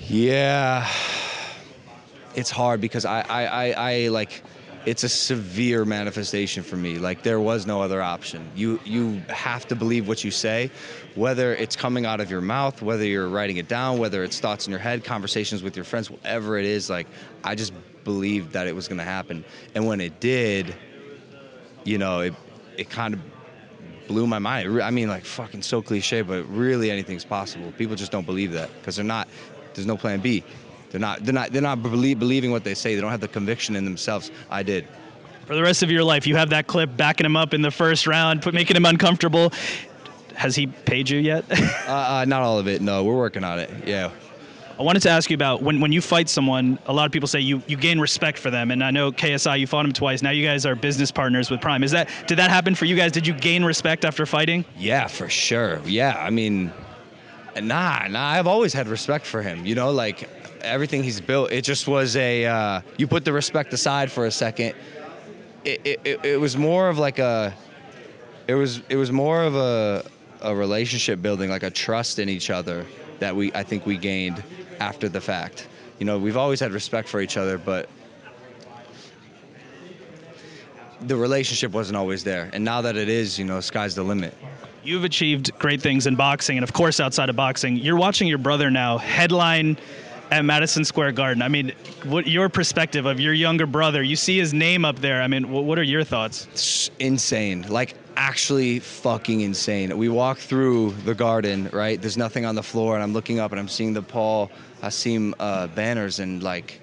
Yeah. 0.00 0.90
It's 2.34 2.50
hard 2.50 2.80
because 2.80 3.04
I, 3.04 3.20
I, 3.20 3.44
I, 3.44 3.72
I 3.72 4.08
like– 4.08 4.42
it's 4.86 5.02
a 5.02 5.08
severe 5.08 5.84
manifestation 5.84 6.62
for 6.62 6.76
me. 6.76 6.98
Like 6.98 7.24
there 7.24 7.40
was 7.40 7.66
no 7.66 7.82
other 7.82 8.00
option. 8.00 8.48
You 8.54 8.80
you 8.84 9.20
have 9.28 9.66
to 9.68 9.74
believe 9.74 10.06
what 10.06 10.22
you 10.22 10.30
say, 10.30 10.70
whether 11.16 11.54
it's 11.56 11.74
coming 11.74 12.06
out 12.06 12.20
of 12.20 12.30
your 12.30 12.40
mouth, 12.40 12.80
whether 12.80 13.04
you're 13.04 13.28
writing 13.28 13.56
it 13.56 13.66
down, 13.66 13.98
whether 13.98 14.22
it's 14.22 14.38
thoughts 14.38 14.66
in 14.66 14.70
your 14.70 14.78
head, 14.78 15.04
conversations 15.04 15.62
with 15.62 15.76
your 15.76 15.84
friends, 15.84 16.08
whatever 16.08 16.56
it 16.56 16.64
is. 16.64 16.88
Like 16.88 17.08
I 17.42 17.56
just 17.56 17.72
believed 18.04 18.52
that 18.52 18.68
it 18.68 18.74
was 18.76 18.86
going 18.86 18.98
to 18.98 19.04
happen, 19.04 19.44
and 19.74 19.86
when 19.86 20.00
it 20.00 20.20
did, 20.20 20.74
you 21.84 21.98
know, 21.98 22.20
it 22.20 22.34
it 22.76 22.88
kind 22.88 23.12
of 23.12 23.20
blew 24.06 24.28
my 24.28 24.38
mind. 24.38 24.80
I 24.80 24.90
mean, 24.92 25.08
like 25.08 25.24
fucking 25.24 25.62
so 25.62 25.82
cliche, 25.82 26.22
but 26.22 26.44
really 26.44 26.92
anything's 26.92 27.24
possible. 27.24 27.72
People 27.72 27.96
just 27.96 28.12
don't 28.12 28.26
believe 28.26 28.52
that 28.52 28.70
because 28.78 28.94
they're 28.94 29.04
not. 29.04 29.26
There's 29.74 29.86
no 29.86 29.96
plan 29.96 30.20
B. 30.20 30.44
They're 30.90 31.00
not. 31.00 31.24
They're 31.24 31.34
not. 31.34 31.52
They're 31.52 31.62
not 31.62 31.82
believe, 31.82 32.18
believing 32.18 32.50
what 32.50 32.64
they 32.64 32.74
say. 32.74 32.94
They 32.94 33.00
don't 33.00 33.10
have 33.10 33.20
the 33.20 33.28
conviction 33.28 33.76
in 33.76 33.84
themselves. 33.84 34.30
I 34.50 34.62
did. 34.62 34.86
For 35.46 35.54
the 35.54 35.62
rest 35.62 35.82
of 35.82 35.90
your 35.90 36.02
life, 36.02 36.26
you 36.26 36.34
have 36.36 36.50
that 36.50 36.66
clip 36.66 36.96
backing 36.96 37.24
him 37.24 37.36
up 37.36 37.54
in 37.54 37.62
the 37.62 37.70
first 37.70 38.06
round, 38.06 38.42
put 38.42 38.52
making 38.52 38.76
him 38.76 38.84
uncomfortable. 38.84 39.52
Has 40.34 40.56
he 40.56 40.66
paid 40.66 41.08
you 41.08 41.18
yet? 41.18 41.44
uh, 41.88 41.92
uh, 41.92 42.24
not 42.26 42.42
all 42.42 42.58
of 42.58 42.66
it. 42.66 42.82
No, 42.82 43.04
we're 43.04 43.16
working 43.16 43.44
on 43.44 43.58
it. 43.58 43.70
Yeah. 43.86 44.10
I 44.78 44.82
wanted 44.82 45.00
to 45.02 45.08
ask 45.08 45.30
you 45.30 45.34
about 45.34 45.62
when, 45.62 45.80
when 45.80 45.90
you 45.90 46.02
fight 46.02 46.28
someone, 46.28 46.78
a 46.84 46.92
lot 46.92 47.06
of 47.06 47.12
people 47.12 47.26
say 47.26 47.40
you, 47.40 47.62
you 47.66 47.78
gain 47.78 47.98
respect 47.98 48.38
for 48.38 48.50
them. 48.50 48.70
And 48.70 48.84
I 48.84 48.90
know 48.90 49.10
KSI, 49.10 49.58
you 49.58 49.66
fought 49.66 49.86
him 49.86 49.92
twice. 49.92 50.20
Now 50.20 50.30
you 50.30 50.44
guys 50.44 50.66
are 50.66 50.74
business 50.74 51.10
partners 51.10 51.50
with 51.50 51.62
Prime. 51.62 51.82
Is 51.82 51.92
that 51.92 52.10
did 52.26 52.36
that 52.38 52.50
happen 52.50 52.74
for 52.74 52.84
you 52.84 52.94
guys? 52.94 53.12
Did 53.12 53.26
you 53.26 53.32
gain 53.32 53.64
respect 53.64 54.04
after 54.04 54.26
fighting? 54.26 54.66
Yeah, 54.76 55.06
for 55.06 55.30
sure. 55.30 55.80
Yeah, 55.86 56.16
I 56.18 56.28
mean, 56.28 56.72
nah, 57.60 58.06
nah. 58.08 58.28
I've 58.28 58.46
always 58.46 58.72
had 58.72 58.88
respect 58.88 59.26
for 59.26 59.42
him. 59.42 59.66
You 59.66 59.74
know, 59.74 59.90
like 59.90 60.28
everything 60.62 61.02
he's 61.02 61.20
built. 61.20 61.52
It 61.52 61.62
just 61.62 61.86
was 61.86 62.16
a 62.16 62.44
uh, 62.44 62.80
you 62.96 63.06
put 63.06 63.24
the 63.24 63.32
respect 63.32 63.72
aside 63.72 64.10
for 64.10 64.26
a 64.26 64.30
second. 64.30 64.74
It, 65.64 66.00
it, 66.04 66.24
it 66.24 66.40
was 66.40 66.56
more 66.56 66.88
of 66.88 66.98
like 66.98 67.18
a 67.18 67.54
it 68.46 68.54
was 68.54 68.82
it 68.88 68.96
was 68.96 69.10
more 69.10 69.42
of 69.42 69.54
a 69.54 70.04
a 70.42 70.54
relationship 70.54 71.22
building, 71.22 71.50
like 71.50 71.62
a 71.62 71.70
trust 71.70 72.18
in 72.18 72.28
each 72.28 72.50
other 72.50 72.86
that 73.18 73.34
we 73.34 73.52
I 73.54 73.62
think 73.62 73.86
we 73.86 73.96
gained 73.96 74.42
after 74.80 75.08
the 75.08 75.20
fact. 75.20 75.68
You 75.98 76.06
know, 76.06 76.18
we've 76.18 76.36
always 76.36 76.60
had 76.60 76.72
respect 76.72 77.08
for 77.08 77.20
each 77.20 77.36
other, 77.36 77.58
but 77.58 77.88
the 81.02 81.16
relationship 81.16 81.72
wasn't 81.72 81.96
always 81.96 82.24
there. 82.24 82.50
And 82.52 82.64
now 82.64 82.82
that 82.82 82.96
it 82.96 83.08
is, 83.08 83.38
you 83.38 83.44
know, 83.44 83.60
sky's 83.60 83.94
the 83.94 84.02
limit. 84.02 84.34
You've 84.86 85.02
achieved 85.02 85.50
great 85.58 85.82
things 85.82 86.06
in 86.06 86.14
boxing 86.14 86.58
and 86.58 86.62
of 86.62 86.72
course 86.72 87.00
outside 87.00 87.28
of 87.28 87.34
boxing. 87.34 87.76
You're 87.76 87.96
watching 87.96 88.28
your 88.28 88.38
brother 88.38 88.70
now 88.70 88.98
headline 88.98 89.76
at 90.30 90.44
Madison 90.44 90.84
Square 90.84 91.12
Garden. 91.12 91.42
I 91.42 91.48
mean, 91.48 91.72
what 92.04 92.28
your 92.28 92.48
perspective 92.48 93.04
of 93.04 93.18
your 93.18 93.32
younger 93.32 93.66
brother? 93.66 94.00
You 94.04 94.14
see 94.14 94.38
his 94.38 94.54
name 94.54 94.84
up 94.84 95.00
there. 95.00 95.22
I 95.22 95.26
mean, 95.26 95.50
what, 95.50 95.76
are 95.76 95.82
your 95.82 96.04
thoughts? 96.04 96.46
It's 96.52 96.90
insane. 97.00 97.62
Like 97.68 97.94
actually 98.16 98.78
fucking 98.78 99.40
insane. 99.40 99.96
We 99.98 100.08
walk 100.08 100.38
through 100.38 100.92
the 101.04 101.16
garden, 101.16 101.68
right? 101.72 102.00
There's 102.00 102.16
nothing 102.16 102.44
on 102.44 102.54
the 102.54 102.62
floor, 102.62 102.94
and 102.94 103.02
I'm 103.02 103.12
looking 103.12 103.40
up 103.40 103.50
and 103.50 103.58
I'm 103.58 103.68
seeing 103.68 103.92
the 103.92 104.02
Paul 104.02 104.52
Hasim 104.82 105.34
uh, 105.40 105.66
banners, 105.66 106.20
and 106.20 106.44
like, 106.44 106.80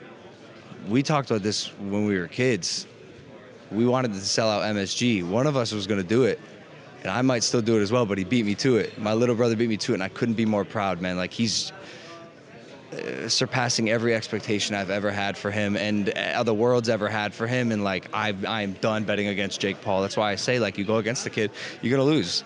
we 0.90 1.02
talked 1.02 1.32
about 1.32 1.42
this 1.42 1.68
when 1.80 2.06
we 2.06 2.20
were 2.20 2.28
kids. 2.28 2.86
We 3.72 3.88
wanted 3.88 4.12
to 4.14 4.20
sell 4.20 4.50
out 4.50 4.64
MSG. 4.76 5.28
One 5.28 5.48
of 5.48 5.56
us 5.56 5.72
was 5.72 5.88
going 5.88 6.02
to 6.02 6.08
do 6.08 6.24
it, 6.24 6.40
and 7.04 7.12
I 7.12 7.22
might 7.22 7.44
still 7.44 7.62
do 7.62 7.78
it 7.78 7.82
as 7.82 7.92
well, 7.92 8.06
but 8.06 8.18
he 8.18 8.24
beat 8.24 8.46
me 8.46 8.56
to 8.56 8.78
it. 8.78 8.98
My 8.98 9.14
little 9.14 9.36
brother 9.36 9.56
beat 9.56 9.70
me 9.70 9.78
to 9.78 9.92
it, 9.92 9.96
and 9.96 10.04
I 10.04 10.10
couldn't 10.10 10.36
be 10.36 10.46
more 10.46 10.66
proud, 10.66 11.02
man. 11.02 11.18
Like 11.18 11.34
he's 11.34 11.72
uh, 12.94 13.28
surpassing 13.28 13.90
every 13.90 14.14
expectation 14.14 14.76
I've 14.76 14.90
ever 14.90 15.12
had 15.12 15.38
for 15.38 15.52
him 15.52 15.76
and 15.76 16.10
uh, 16.10 16.44
the 16.44 16.54
world's 16.54 16.90
ever 16.90 17.10
had 17.10 17.34
for 17.34 17.48
him. 17.48 17.72
And 17.72 17.84
like 17.84 18.08
I, 18.14 18.36
I'm 18.48 18.74
done 18.74 19.04
betting 19.04 19.28
against 19.28 19.60
Jake 19.60 19.82
Paul. 19.82 20.02
That's 20.02 20.16
why 20.16 20.32
I 20.32 20.36
say 20.36 20.60
like 20.60 20.78
you 20.78 20.86
go 20.86 20.98
against 20.98 21.24
the 21.24 21.30
kid, 21.30 21.52
you're 21.82 21.92
gonna 21.92 22.10
lose. 22.10 22.44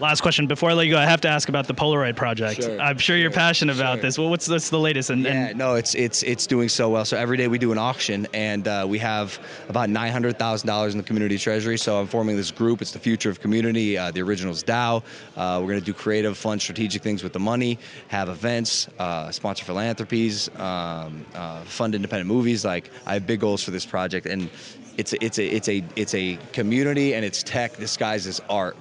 Last 0.00 0.22
question 0.22 0.46
before 0.46 0.70
I 0.70 0.72
let 0.72 0.86
you 0.86 0.94
go, 0.94 0.98
I 0.98 1.04
have 1.04 1.20
to 1.20 1.28
ask 1.28 1.50
about 1.50 1.66
the 1.66 1.74
Polaroid 1.74 2.16
project. 2.16 2.62
Sure, 2.62 2.80
I'm 2.80 2.96
sure 2.96 3.18
you're 3.18 3.30
passionate 3.30 3.76
about 3.76 3.96
sure. 3.96 4.02
this. 4.02 4.18
Well, 4.18 4.30
what's 4.30 4.48
what's 4.48 4.70
the 4.70 4.78
latest? 4.78 5.10
And, 5.10 5.24
yeah, 5.24 5.48
and 5.48 5.58
no, 5.58 5.74
it's 5.74 5.94
it's 5.94 6.22
it's 6.22 6.46
doing 6.46 6.70
so 6.70 6.88
well. 6.88 7.04
So 7.04 7.18
every 7.18 7.36
day 7.36 7.48
we 7.48 7.58
do 7.58 7.70
an 7.70 7.76
auction, 7.76 8.26
and 8.32 8.66
uh, 8.66 8.86
we 8.88 8.98
have 8.98 9.38
about 9.68 9.90
nine 9.90 10.10
hundred 10.10 10.38
thousand 10.38 10.68
dollars 10.68 10.94
in 10.94 10.98
the 10.98 11.04
community 11.04 11.36
treasury. 11.36 11.76
So 11.76 12.00
I'm 12.00 12.06
forming 12.06 12.34
this 12.34 12.50
group. 12.50 12.80
It's 12.80 12.92
the 12.92 12.98
future 12.98 13.28
of 13.28 13.40
community. 13.40 13.98
Uh, 13.98 14.10
the 14.10 14.22
originals 14.22 14.64
DAO. 14.64 15.02
Uh, 15.36 15.58
we're 15.60 15.68
going 15.68 15.80
to 15.80 15.84
do 15.84 15.92
creative, 15.92 16.38
fun, 16.38 16.58
strategic 16.58 17.02
things 17.02 17.22
with 17.22 17.34
the 17.34 17.40
money. 17.40 17.78
Have 18.08 18.30
events, 18.30 18.88
uh, 18.98 19.30
sponsor 19.30 19.66
philanthropies, 19.66 20.48
um, 20.58 21.26
uh, 21.34 21.60
fund 21.64 21.94
independent 21.94 22.26
movies. 22.26 22.64
Like 22.64 22.90
I 23.04 23.12
have 23.14 23.26
big 23.26 23.40
goals 23.40 23.62
for 23.62 23.70
this 23.70 23.84
project, 23.84 24.24
and 24.24 24.48
it's 24.96 25.12
a, 25.12 25.22
it's 25.22 25.38
a 25.38 25.46
it's 25.46 25.68
a 25.68 25.84
it's 25.94 26.14
a 26.14 26.38
community 26.54 27.14
and 27.14 27.22
it's 27.22 27.42
tech 27.42 27.76
disguised 27.76 28.26
as 28.26 28.40
art 28.48 28.78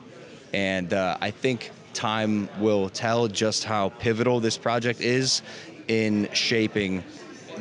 and 0.53 0.93
uh, 0.93 1.17
I 1.21 1.31
think 1.31 1.71
time 1.93 2.49
will 2.59 2.89
tell 2.89 3.27
just 3.27 3.63
how 3.63 3.89
pivotal 3.99 4.39
this 4.39 4.57
project 4.57 5.01
is 5.01 5.41
in 5.87 6.29
shaping 6.33 7.03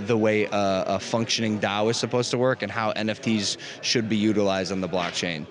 the 0.06 0.16
way 0.16 0.44
a, 0.44 0.84
a, 0.86 0.98
functioning 1.00 1.58
DAO 1.58 1.90
is 1.90 1.96
supposed 1.96 2.30
to 2.30 2.38
work 2.38 2.62
and 2.62 2.70
how 2.70 2.92
NFTs 2.92 3.56
should 3.82 4.08
be 4.08 4.16
utilized 4.16 4.70
on 4.70 4.80
the 4.80 4.88
blockchain 4.88 5.46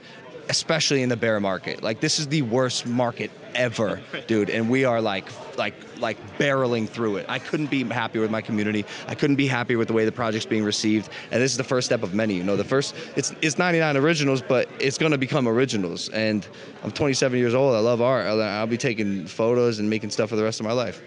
especially 0.49 1.01
in 1.03 1.09
the 1.09 1.17
bear 1.17 1.39
market. 1.39 1.83
Like 1.83 1.99
this 1.99 2.19
is 2.19 2.27
the 2.27 2.41
worst 2.43 2.85
market 2.85 3.31
ever, 3.55 4.01
dude, 4.27 4.49
and 4.49 4.69
we 4.69 4.85
are 4.85 5.01
like 5.01 5.25
like 5.57 5.73
like 5.99 6.17
barreling 6.37 6.87
through 6.87 7.17
it. 7.17 7.25
I 7.27 7.39
couldn't 7.39 7.69
be 7.69 7.83
happier 7.83 8.21
with 8.21 8.31
my 8.31 8.41
community. 8.41 8.85
I 9.07 9.15
couldn't 9.15 9.35
be 9.35 9.47
happier 9.47 9.77
with 9.77 9.87
the 9.87 9.93
way 9.93 10.05
the 10.05 10.11
project's 10.11 10.45
being 10.45 10.63
received. 10.63 11.09
And 11.31 11.41
this 11.41 11.51
is 11.51 11.57
the 11.57 11.63
first 11.63 11.85
step 11.87 12.03
of 12.03 12.13
many. 12.13 12.35
You 12.35 12.43
know, 12.43 12.55
the 12.55 12.63
first 12.63 12.95
it's 13.15 13.33
it's 13.41 13.57
99 13.57 13.97
originals, 13.97 14.41
but 14.41 14.69
it's 14.79 14.97
going 14.97 15.11
to 15.11 15.17
become 15.17 15.47
originals. 15.47 16.09
And 16.09 16.47
I'm 16.83 16.91
27 16.91 17.37
years 17.37 17.53
old. 17.53 17.75
I 17.75 17.79
love 17.79 18.01
art. 18.01 18.25
I'll, 18.27 18.41
I'll 18.41 18.67
be 18.67 18.77
taking 18.77 19.25
photos 19.25 19.79
and 19.79 19.89
making 19.89 20.11
stuff 20.11 20.29
for 20.29 20.35
the 20.35 20.43
rest 20.43 20.59
of 20.59 20.65
my 20.65 20.73
life. 20.73 21.01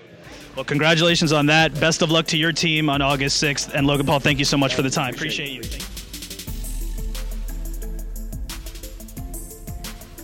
Well, 0.56 0.64
congratulations 0.64 1.32
on 1.32 1.46
that. 1.46 1.78
Best 1.78 2.02
of 2.02 2.10
luck 2.10 2.26
to 2.26 2.36
your 2.36 2.52
team 2.52 2.90
on 2.90 3.00
August 3.00 3.42
6th. 3.42 3.72
And 3.72 3.86
Logan 3.86 4.06
Paul, 4.06 4.18
thank 4.18 4.38
you 4.38 4.44
so 4.44 4.56
much 4.56 4.74
for 4.74 4.82
the 4.82 4.90
time. 4.90 5.14
Appreciate 5.14 5.50
you. 5.50 5.89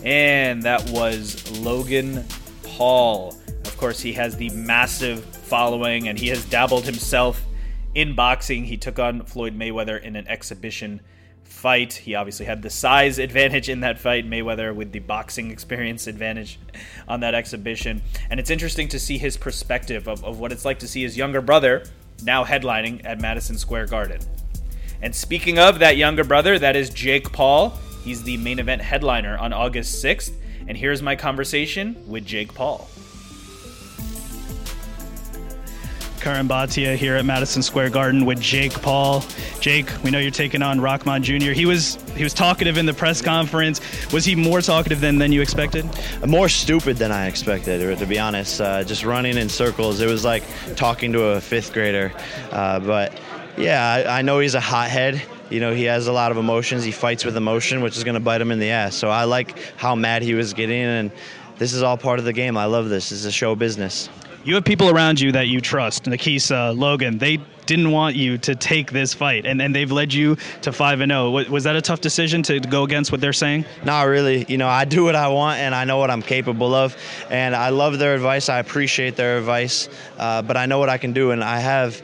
And 0.07 0.63
that 0.63 0.89
was 0.91 1.51
Logan 1.59 2.25
Paul. 2.63 3.35
Of 3.65 3.77
course, 3.77 4.01
he 4.01 4.13
has 4.13 4.37
the 4.37 4.51
massive 4.51 5.25
following 5.25 6.07
and 6.07 6.17
he 6.17 6.29
has 6.29 6.45
dabbled 6.45 6.85
himself 6.85 7.45
in 7.97 8.15
boxing. 8.15 8.65
He 8.65 8.77
took 8.77 9.01
on 9.01 9.25
Floyd 9.25 9.59
Mayweather 9.59 10.01
in 10.01 10.15
an 10.15 10.29
exhibition 10.29 11.01
fight. 11.43 11.95
He 11.95 12.15
obviously 12.15 12.47
had 12.47 12.63
the 12.63 12.71
size 12.71 13.19
advantage 13.19 13.69
in 13.69 13.81
that 13.81 13.99
fight, 13.99 14.31
Mayweather 14.31 14.73
with 14.73 14.93
the 14.93 15.01
boxing 15.01 15.51
experience 15.51 16.07
advantage 16.07 16.61
on 17.09 17.19
that 17.19 17.35
exhibition. 17.35 18.01
And 18.31 18.39
it's 18.39 18.51
interesting 18.51 18.87
to 18.91 19.01
see 19.01 19.19
his 19.19 19.37
perspective 19.37 20.07
of, 20.07 20.23
of 20.23 20.39
what 20.39 20.53
it's 20.53 20.65
like 20.65 20.79
to 20.79 20.89
see 20.89 21.03
his 21.03 21.17
younger 21.17 21.41
brother 21.41 21.85
now 22.23 22.45
headlining 22.45 23.05
at 23.05 23.21
Madison 23.21 23.59
Square 23.59 23.87
Garden. 23.87 24.21
And 25.03 25.13
speaking 25.13 25.59
of 25.59 25.81
that 25.81 25.97
younger 25.97 26.23
brother, 26.23 26.61
that 26.61 26.77
is 26.77 26.91
Jake 26.91 27.33
Paul. 27.33 27.77
He's 28.07 28.23
the 28.23 28.37
main 28.37 28.61
event 28.61 28.81
headliner 28.83 29.37
on 29.37 29.53
August 29.53 30.03
6th. 30.05 30.31
And 30.69 30.79
here's 30.79 31.03
my 31.03 31.17
conversation 31.17 31.97
with 32.07 32.25
Jake 32.25 32.55
Paul. 32.55 32.89
Karan 36.21 36.47
Bhatia 36.47 36.95
here 36.95 37.17
at 37.17 37.25
Madison 37.25 37.63
Square 37.63 37.91
Garden 37.91 38.25
with 38.25 38.41
Jake 38.41 38.81
Paul. 38.81 39.25
Jake, 39.59 39.91
we 40.05 40.13
know 40.13 40.21
you're 40.21 40.31
taking 40.31 40.63
on 40.63 40.81
Rahman 40.81 41.25
Jr. 41.25 41.51
He 41.51 41.67
was 41.67 41.97
he 42.15 42.23
was 42.23 42.33
talkative 42.33 42.79
in 42.79 42.87
the 42.87 42.95
press 42.95 43.21
conference. 43.21 43.81
Was 44.13 44.25
he 44.25 44.37
more 44.37 44.61
talkative 44.61 45.01
than, 45.01 45.19
than 45.19 45.33
you 45.33 45.43
expected? 45.43 45.85
More 46.25 46.49
stupid 46.49 46.99
than 46.99 47.11
I 47.11 47.27
expected, 47.27 47.99
to 47.99 48.07
be 48.07 48.21
honest. 48.21 48.61
Uh, 48.61 48.85
just 48.85 49.05
running 49.05 49.37
in 49.37 49.49
circles. 49.49 50.01
It 50.01 50.07
was 50.07 50.25
like 50.25 50.45
talking 50.77 51.13
to 51.13 51.25
a 51.25 51.41
fifth 51.41 51.73
grader. 51.73 52.13
Uh, 52.53 52.79
but 52.79 53.21
yeah, 53.57 53.85
I, 53.85 54.19
I 54.19 54.23
know 54.23 54.39
he's 54.39 54.55
a 54.55 54.61
hothead 54.61 55.21
you 55.51 55.61
know, 55.61 55.73
he 55.73 55.85
has 55.85 56.07
a 56.07 56.13
lot 56.13 56.31
of 56.31 56.37
emotions. 56.37 56.85
He 56.85 56.91
fights 56.91 57.25
with 57.25 57.37
emotion, 57.37 57.81
which 57.81 57.97
is 57.97 58.05
going 58.05 58.15
to 58.15 58.21
bite 58.21 58.41
him 58.41 58.51
in 58.51 58.59
the 58.59 58.71
ass. 58.71 58.95
So 58.95 59.09
I 59.09 59.25
like 59.25 59.59
how 59.77 59.95
mad 59.95 60.23
he 60.23 60.35
was 60.35 60.53
getting, 60.55 60.83
and 60.83 61.11
this 61.59 61.73
is 61.73 61.83
all 61.83 61.97
part 61.97 62.19
of 62.19 62.25
the 62.25 62.33
game. 62.33 62.57
I 62.57 62.65
love 62.65 62.89
this. 62.89 63.11
This 63.11 63.21
is 63.21 63.25
a 63.27 63.33
show 63.33 63.55
business. 63.55 64.09
You 64.45 64.55
have 64.55 64.65
people 64.65 64.91
around 64.91 65.21
you 65.21 65.33
that 65.33 65.49
you 65.49 65.61
trust, 65.61 66.05
Nakisa, 66.05 66.77
Logan. 66.77 67.19
They 67.19 67.39
didn't 67.67 67.91
want 67.91 68.15
you 68.15 68.39
to 68.39 68.55
take 68.55 68.93
this 68.93 69.13
fight, 69.13 69.45
and, 69.45 69.61
and 69.61 69.75
they've 69.75 69.91
led 69.91 70.15
you 70.15 70.37
to 70.63 70.73
5 70.73 71.01
and 71.01 71.11
0. 71.11 71.51
Was 71.51 71.65
that 71.65 71.75
a 71.75 71.83
tough 71.83 72.01
decision 72.01 72.45
to 72.45 72.61
go 72.61 72.85
against 72.85 73.11
what 73.11 73.21
they're 73.21 73.33
saying? 73.33 73.65
Not 73.85 74.03
really. 74.03 74.47
You 74.49 74.57
know, 74.57 74.69
I 74.69 74.85
do 74.85 75.03
what 75.03 75.17
I 75.17 75.27
want, 75.29 75.59
and 75.59 75.75
I 75.75 75.85
know 75.85 75.99
what 75.99 76.11
I'm 76.13 76.23
capable 76.23 76.75
of, 76.75 76.97
and 77.29 77.57
I 77.57 77.71
love 77.71 77.99
their 77.99 78.15
advice. 78.15 78.49
I 78.49 78.61
appreciate 78.61 79.17
their 79.17 79.37
advice, 79.37 79.89
uh, 80.17 80.43
but 80.43 80.57
I 80.57 80.67
know 80.67 80.79
what 80.79 80.89
I 80.89 80.99
can 80.99 81.13
do, 81.13 81.33
and 81.33 81.43
I 81.43 81.59
have 81.59 82.01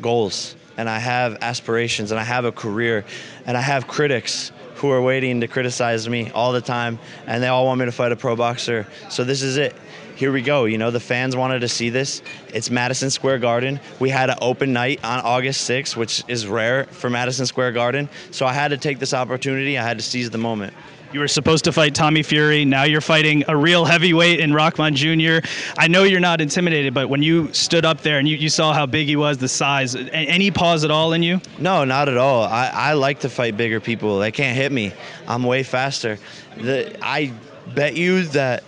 goals, 0.00 0.56
and 0.78 0.88
I 0.88 0.98
have 0.98 1.36
aspirations, 1.42 2.10
and 2.10 2.18
I 2.18 2.24
have 2.24 2.46
a 2.46 2.52
career, 2.52 3.04
and 3.44 3.54
I 3.54 3.60
have 3.60 3.86
critics 3.86 4.50
who 4.76 4.90
are 4.90 5.02
waiting 5.02 5.42
to 5.42 5.48
criticize 5.48 6.08
me 6.08 6.30
all 6.30 6.52
the 6.52 6.62
time, 6.62 6.98
and 7.26 7.42
they 7.42 7.48
all 7.48 7.66
want 7.66 7.80
me 7.80 7.84
to 7.84 7.92
fight 7.92 8.12
a 8.12 8.16
pro 8.16 8.34
boxer. 8.34 8.86
So 9.10 9.24
this 9.24 9.42
is 9.42 9.58
it 9.58 9.74
here 10.18 10.32
we 10.32 10.42
go. 10.42 10.64
You 10.64 10.78
know, 10.78 10.90
the 10.90 10.98
fans 10.98 11.36
wanted 11.36 11.60
to 11.60 11.68
see 11.68 11.90
this. 11.90 12.22
It's 12.52 12.70
Madison 12.70 13.08
Square 13.08 13.38
Garden. 13.38 13.78
We 14.00 14.10
had 14.10 14.30
an 14.30 14.38
open 14.40 14.72
night 14.72 14.98
on 15.04 15.20
August 15.20 15.70
6th, 15.70 15.94
which 15.94 16.24
is 16.26 16.44
rare 16.48 16.86
for 16.86 17.08
Madison 17.08 17.46
Square 17.46 17.70
Garden. 17.72 18.08
So 18.32 18.44
I 18.44 18.52
had 18.52 18.72
to 18.72 18.76
take 18.76 18.98
this 18.98 19.14
opportunity. 19.14 19.78
I 19.78 19.84
had 19.84 19.98
to 19.98 20.02
seize 20.02 20.28
the 20.28 20.38
moment. 20.38 20.74
You 21.10 21.20
were 21.20 21.28
supposed 21.28 21.64
to 21.64 21.72
fight 21.72 21.94
Tommy 21.94 22.22
Fury. 22.22 22.66
Now 22.66 22.82
you're 22.82 23.00
fighting 23.00 23.42
a 23.48 23.56
real 23.56 23.86
heavyweight 23.86 24.40
in 24.40 24.52
Rahman 24.52 24.94
Jr. 24.94 25.38
I 25.78 25.88
know 25.88 26.02
you're 26.02 26.20
not 26.20 26.42
intimidated, 26.42 26.92
but 26.92 27.08
when 27.08 27.22
you 27.22 27.50
stood 27.54 27.86
up 27.86 28.02
there 28.02 28.18
and 28.18 28.28
you, 28.28 28.36
you 28.36 28.50
saw 28.50 28.74
how 28.74 28.84
big 28.84 29.06
he 29.06 29.16
was, 29.16 29.38
the 29.38 29.48
size, 29.48 29.96
any 29.96 30.50
pause 30.50 30.84
at 30.84 30.90
all 30.90 31.14
in 31.14 31.22
you? 31.22 31.40
No, 31.58 31.84
not 31.84 32.10
at 32.10 32.18
all. 32.18 32.44
I, 32.44 32.70
I 32.74 32.92
like 32.92 33.20
to 33.20 33.30
fight 33.30 33.56
bigger 33.56 33.80
people. 33.80 34.18
They 34.18 34.30
can't 34.30 34.54
hit 34.54 34.70
me. 34.70 34.92
I'm 35.26 35.44
way 35.44 35.62
faster. 35.62 36.18
The, 36.58 36.94
I 37.00 37.32
bet 37.74 37.96
you 37.96 38.24
that 38.24 38.62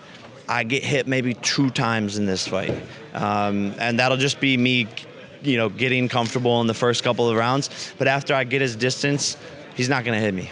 I 0.49 0.65
get 0.65 0.83
hit 0.83 1.07
maybe 1.07 1.35
two 1.35 1.69
times 1.69 2.17
in 2.17 2.25
this 2.25 2.49
fight, 2.49 2.75
um, 3.13 3.75
and 3.79 3.99
that'll 3.99 4.17
just 4.17 4.41
be 4.41 4.57
me, 4.57 4.87
you 5.43 5.59
know, 5.59 5.69
getting 5.69 6.09
comfortable 6.09 6.63
in 6.63 6.67
the 6.67 6.75
first 6.75 7.05
couple 7.05 7.29
of 7.29 7.37
rounds. 7.37 7.93
But 7.99 8.09
after 8.09 8.35
I 8.35 8.45
get 8.45 8.63
his 8.63 8.77
distance, 8.77 9.37
he's 9.75 9.91
not 9.91 10.05
going 10.05 10.19
to 10.19 10.25
hit 10.25 10.33
me. 10.33 10.51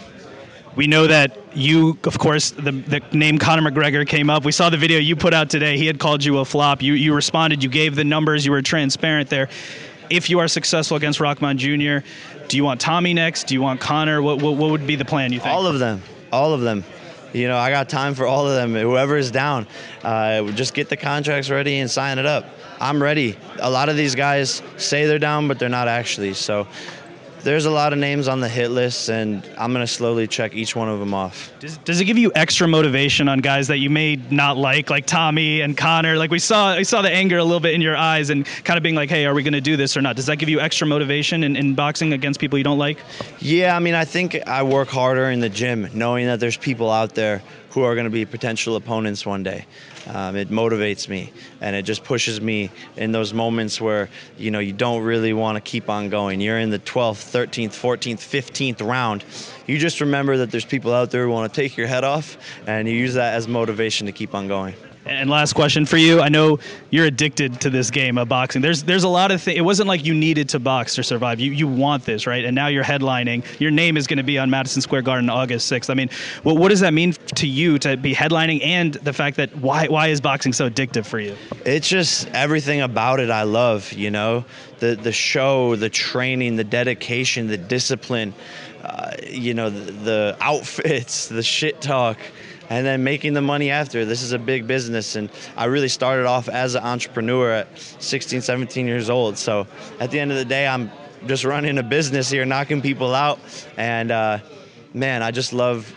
We 0.75 0.85
know 0.85 1.07
that 1.07 1.38
you, 1.53 1.97
of 2.03 2.19
course, 2.19 2.51
the, 2.51 2.71
the 2.71 3.01
name 3.11 3.37
Conor 3.37 3.69
McGregor 3.69 4.07
came 4.07 4.29
up. 4.29 4.45
We 4.45 4.51
saw 4.51 4.69
the 4.69 4.77
video 4.77 4.99
you 4.99 5.15
put 5.15 5.33
out 5.33 5.49
today. 5.49 5.77
He 5.77 5.85
had 5.85 5.99
called 5.99 6.23
you 6.23 6.39
a 6.39 6.45
flop. 6.45 6.81
You, 6.81 6.93
you 6.93 7.13
responded, 7.13 7.63
you 7.63 7.69
gave 7.69 7.95
the 7.95 8.03
numbers, 8.03 8.45
you 8.45 8.51
were 8.51 8.61
transparent 8.61 9.29
there. 9.29 9.49
If 10.09 10.29
you 10.29 10.39
are 10.39 10.47
successful 10.47 10.97
against 10.97 11.19
Rahman 11.19 11.57
Jr., 11.57 12.05
do 12.47 12.57
you 12.57 12.63
want 12.63 12.81
Tommy 12.81 13.13
next? 13.13 13.47
Do 13.47 13.53
you 13.53 13.61
want 13.61 13.79
Conor? 13.79 14.21
What, 14.21 14.41
what, 14.41 14.55
what 14.55 14.71
would 14.71 14.87
be 14.87 14.95
the 14.95 15.05
plan, 15.05 15.31
you 15.31 15.39
think? 15.39 15.53
All 15.53 15.67
of 15.67 15.79
them. 15.79 16.01
All 16.31 16.53
of 16.53 16.61
them 16.61 16.83
you 17.33 17.47
know, 17.47 17.57
I 17.57 17.69
got 17.69 17.89
time 17.89 18.15
for 18.15 18.25
all 18.25 18.47
of 18.47 18.55
them. 18.55 18.73
Whoever 18.73 19.17
is 19.17 19.31
down, 19.31 19.67
uh, 20.03 20.43
just 20.51 20.73
get 20.73 20.89
the 20.89 20.97
contracts 20.97 21.49
ready 21.49 21.79
and 21.79 21.89
sign 21.89 22.17
it 22.17 22.25
up. 22.25 22.45
I'm 22.79 23.01
ready. 23.01 23.37
A 23.59 23.69
lot 23.69 23.89
of 23.89 23.97
these 23.97 24.15
guys 24.15 24.61
say 24.77 25.05
they're 25.05 25.19
down, 25.19 25.47
but 25.47 25.59
they're 25.59 25.69
not 25.69 25.87
actually. 25.87 26.33
So 26.33 26.67
there's 27.43 27.65
a 27.65 27.71
lot 27.71 27.93
of 27.93 27.99
names 27.99 28.27
on 28.27 28.41
the 28.41 28.49
hit 28.49 28.69
list, 28.71 29.09
and 29.09 29.45
I'm 29.57 29.71
going 29.73 29.85
to 29.85 29.91
slowly 29.91 30.27
check 30.27 30.53
each 30.53 30.75
one 30.75 30.89
of 30.89 30.99
them 30.99 31.13
off. 31.13 31.51
Does, 31.59 31.77
does 31.79 31.99
it 31.99 32.05
give 32.05 32.17
you 32.17 32.31
extra 32.35 32.67
motivation 32.67 33.27
on 33.27 33.39
guys 33.39 33.67
that 33.67 33.77
you 33.77 33.89
may 33.89 34.17
not 34.29 34.57
like, 34.57 34.89
like 34.89 35.05
Tommy 35.05 35.61
and 35.61 35.77
Connor? 35.77 36.17
Like 36.17 36.31
we 36.31 36.39
saw, 36.39 36.77
we 36.77 36.83
saw 36.83 37.01
the 37.01 37.11
anger 37.11 37.37
a 37.37 37.43
little 37.43 37.59
bit 37.59 37.73
in 37.73 37.81
your 37.81 37.95
eyes, 37.95 38.29
and 38.29 38.45
kind 38.63 38.77
of 38.77 38.83
being 38.83 38.95
like, 38.95 39.09
"Hey, 39.09 39.25
are 39.25 39.33
we 39.33 39.43
going 39.43 39.53
to 39.53 39.61
do 39.61 39.77
this 39.77 39.95
or 39.95 40.01
not?" 40.01 40.15
Does 40.15 40.25
that 40.25 40.37
give 40.37 40.49
you 40.49 40.59
extra 40.59 40.85
motivation 40.85 41.43
in, 41.43 41.55
in 41.55 41.75
boxing 41.75 42.13
against 42.13 42.39
people 42.39 42.57
you 42.57 42.63
don't 42.63 42.79
like? 42.79 42.99
Yeah, 43.39 43.75
I 43.75 43.79
mean, 43.79 43.95
I 43.95 44.05
think 44.05 44.35
I 44.47 44.63
work 44.63 44.89
harder 44.89 45.29
in 45.29 45.39
the 45.39 45.49
gym, 45.49 45.89
knowing 45.93 46.25
that 46.27 46.39
there's 46.39 46.57
people 46.57 46.91
out 46.91 47.15
there 47.15 47.41
who 47.69 47.83
are 47.83 47.93
going 47.93 48.05
to 48.05 48.11
be 48.11 48.25
potential 48.25 48.75
opponents 48.75 49.25
one 49.25 49.43
day. 49.43 49.65
Um, 50.09 50.35
it 50.35 50.49
motivates 50.49 51.07
me 51.07 51.31
and 51.61 51.75
it 51.75 51.83
just 51.83 52.03
pushes 52.03 52.41
me 52.41 52.71
in 52.97 53.11
those 53.11 53.33
moments 53.33 53.79
where 53.79 54.09
you 54.37 54.49
know 54.49 54.59
you 54.59 54.73
don't 54.73 55.03
really 55.03 55.33
want 55.33 55.55
to 55.55 55.61
keep 55.61 55.89
on 55.89 56.09
going. 56.09 56.41
You're 56.41 56.59
in 56.59 56.71
the 56.71 56.79
12th, 56.79 57.31
13th, 57.31 57.69
14th, 57.69 58.17
15th 58.17 58.85
round. 58.85 59.23
You 59.67 59.77
just 59.77 60.01
remember 60.01 60.37
that 60.37 60.51
there's 60.51 60.65
people 60.65 60.93
out 60.93 61.11
there 61.11 61.25
who 61.25 61.31
want 61.31 61.53
to 61.53 61.61
take 61.61 61.77
your 61.77 61.87
head 61.87 62.03
off, 62.03 62.37
and 62.65 62.87
you 62.87 62.95
use 62.95 63.13
that 63.13 63.35
as 63.35 63.47
motivation 63.47 64.07
to 64.07 64.11
keep 64.11 64.33
on 64.33 64.47
going. 64.47 64.73
And 65.09 65.27
last 65.27 65.53
question 65.53 65.87
for 65.87 65.97
you. 65.97 66.21
I 66.21 66.29
know 66.29 66.59
you're 66.91 67.07
addicted 67.07 67.59
to 67.61 67.71
this 67.71 67.89
game 67.89 68.19
of 68.19 68.29
boxing. 68.29 68.61
There's 68.61 68.83
there's 68.83 69.03
a 69.03 69.09
lot 69.09 69.31
of 69.31 69.41
things. 69.41 69.57
It 69.57 69.61
wasn't 69.61 69.87
like 69.87 70.05
you 70.05 70.13
needed 70.13 70.49
to 70.49 70.59
box 70.59 70.93
to 70.95 71.03
survive. 71.03 71.39
You 71.39 71.51
you 71.51 71.67
want 71.67 72.05
this, 72.05 72.27
right? 72.27 72.45
And 72.45 72.53
now 72.53 72.67
you're 72.67 72.83
headlining. 72.83 73.43
Your 73.59 73.71
name 73.71 73.97
is 73.97 74.05
going 74.05 74.17
to 74.17 74.23
be 74.23 74.37
on 74.37 74.51
Madison 74.51 74.83
Square 74.83 75.01
Garden 75.01 75.27
August 75.31 75.71
6th. 75.71 75.89
I 75.89 75.95
mean, 75.95 76.11
what 76.43 76.57
what 76.57 76.69
does 76.69 76.81
that 76.81 76.93
mean 76.93 77.13
to 77.13 77.47
you 77.47 77.79
to 77.79 77.97
be 77.97 78.13
headlining 78.13 78.63
and 78.63 78.93
the 78.93 79.11
fact 79.11 79.37
that 79.37 79.55
why 79.57 79.87
why 79.87 80.09
is 80.09 80.21
boxing 80.21 80.53
so 80.53 80.69
addictive 80.69 81.07
for 81.07 81.19
you? 81.19 81.35
It's 81.65 81.89
just 81.89 82.27
everything 82.27 82.81
about 82.81 83.19
it 83.19 83.31
I 83.31 83.43
love, 83.43 83.91
you 83.91 84.11
know. 84.11 84.45
The 84.77 84.95
the 84.95 85.11
show, 85.11 85.75
the 85.75 85.89
training, 85.89 86.55
the 86.55 86.63
dedication, 86.63 87.47
the 87.47 87.57
discipline, 87.57 88.35
uh, 88.83 89.13
you 89.27 89.55
know, 89.55 89.71
the, 89.71 89.91
the 89.91 90.37
outfits, 90.39 91.29
the 91.29 91.43
shit 91.43 91.81
talk 91.81 92.19
and 92.69 92.85
then 92.85 93.03
making 93.03 93.33
the 93.33 93.41
money 93.41 93.71
after. 93.71 94.05
This 94.05 94.21
is 94.21 94.31
a 94.31 94.39
big 94.39 94.67
business, 94.67 95.15
and 95.15 95.29
I 95.57 95.65
really 95.65 95.89
started 95.89 96.25
off 96.25 96.47
as 96.47 96.75
an 96.75 96.83
entrepreneur 96.83 97.51
at 97.51 97.77
16, 97.77 98.41
17 98.41 98.87
years 98.87 99.09
old. 99.09 99.37
So 99.37 99.67
at 99.99 100.11
the 100.11 100.19
end 100.19 100.31
of 100.31 100.37
the 100.37 100.45
day, 100.45 100.67
I'm 100.67 100.91
just 101.25 101.43
running 101.43 101.77
a 101.77 101.83
business 101.83 102.29
here, 102.29 102.45
knocking 102.45 102.81
people 102.81 103.13
out, 103.13 103.39
and 103.77 104.11
uh, 104.11 104.39
man, 104.93 105.23
I 105.23 105.31
just 105.31 105.51
love 105.51 105.93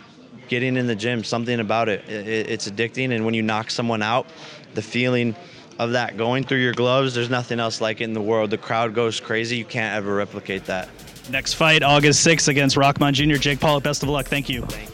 getting 0.49 0.77
in 0.77 0.87
the 0.87 0.97
gym. 0.97 1.25
Something 1.25 1.61
about 1.61 1.89
it. 1.89 2.09
it, 2.09 2.51
it's 2.51 2.69
addicting, 2.69 3.15
and 3.15 3.25
when 3.25 3.35
you 3.35 3.43
knock 3.43 3.71
someone 3.71 4.03
out, 4.03 4.27
the 4.75 4.83
feeling 4.83 5.37
of 5.79 5.93
that 5.93 6.17
going 6.17 6.45
through 6.45 6.59
your 6.59 6.75
gloves, 6.75 7.15
there's 7.15 7.31
nothing 7.31 7.61
else 7.61 7.81
like 7.81 8.01
it 8.01 8.05
in 8.05 8.15
the 8.15 8.21
world. 8.21 8.51
The 8.51 8.59
crowd 8.59 8.95
goes 8.95 9.21
crazy. 9.21 9.57
You 9.57 9.65
can't 9.65 9.95
ever 9.95 10.15
replicate 10.15 10.67
that. 10.67 10.89
Next 11.31 11.55
fight, 11.55 11.83
August 11.83 12.27
6th 12.27 12.49
against 12.49 12.77
Rahman 12.77 13.15
Jr. 13.15 13.37
Jake 13.37 13.61
Paul, 13.61 13.81
best 13.81 14.03
of 14.03 14.09
luck. 14.09 14.27
Thank 14.27 14.49
you. 14.49 14.63
Thank 14.63 14.89
you. 14.89 14.92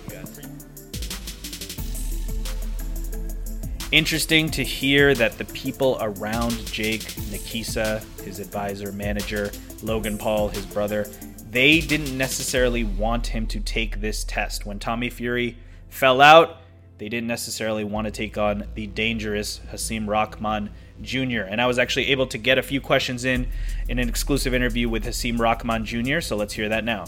Interesting 3.90 4.50
to 4.50 4.62
hear 4.62 5.14
that 5.14 5.38
the 5.38 5.46
people 5.46 5.96
around 6.02 6.66
Jake, 6.66 7.04
Nakisa, 7.30 8.02
his 8.22 8.38
advisor, 8.38 8.92
manager, 8.92 9.50
Logan 9.82 10.18
Paul, 10.18 10.48
his 10.48 10.66
brother, 10.66 11.08
they 11.50 11.80
didn't 11.80 12.16
necessarily 12.18 12.84
want 12.84 13.28
him 13.28 13.46
to 13.46 13.60
take 13.60 14.02
this 14.02 14.24
test. 14.24 14.66
When 14.66 14.78
Tommy 14.78 15.08
Fury 15.08 15.56
fell 15.88 16.20
out, 16.20 16.58
they 16.98 17.08
didn't 17.08 17.28
necessarily 17.28 17.82
want 17.82 18.04
to 18.04 18.10
take 18.10 18.36
on 18.36 18.66
the 18.74 18.86
dangerous 18.86 19.62
Hasim 19.70 20.06
Rahman 20.06 20.68
Jr. 21.00 21.42
And 21.48 21.58
I 21.58 21.66
was 21.66 21.78
actually 21.78 22.08
able 22.08 22.26
to 22.26 22.36
get 22.36 22.58
a 22.58 22.62
few 22.62 22.82
questions 22.82 23.24
in 23.24 23.48
in 23.88 23.98
an 23.98 24.06
exclusive 24.06 24.52
interview 24.52 24.90
with 24.90 25.04
Hasim 25.04 25.38
Rahman 25.38 25.86
Jr., 25.86 26.20
so 26.20 26.36
let's 26.36 26.52
hear 26.52 26.68
that 26.68 26.84
now. 26.84 27.06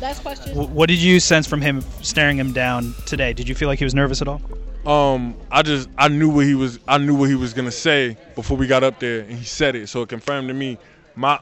Last 0.00 0.22
question. 0.22 0.56
What 0.56 0.88
did 0.88 0.98
you 0.98 1.20
sense 1.20 1.46
from 1.46 1.60
him 1.60 1.82
staring 2.02 2.38
him 2.38 2.52
down 2.52 2.94
today? 3.04 3.34
Did 3.34 3.48
you 3.48 3.54
feel 3.54 3.68
like 3.68 3.78
he 3.78 3.84
was 3.84 3.94
nervous 3.94 4.22
at 4.22 4.28
all? 4.28 4.40
Um, 4.86 5.34
I 5.50 5.60
just 5.62 5.90
I 5.98 6.08
knew 6.08 6.30
what 6.30 6.46
he 6.46 6.54
was 6.54 6.78
I 6.88 6.96
knew 6.96 7.14
what 7.14 7.28
he 7.28 7.34
was 7.34 7.52
gonna 7.52 7.70
say 7.70 8.16
before 8.34 8.56
we 8.56 8.66
got 8.66 8.82
up 8.82 8.98
there, 8.98 9.20
and 9.20 9.32
he 9.32 9.44
said 9.44 9.76
it, 9.76 9.88
so 9.88 10.00
it 10.02 10.08
confirmed 10.08 10.48
to 10.48 10.54
me 10.54 10.78
my 11.16 11.38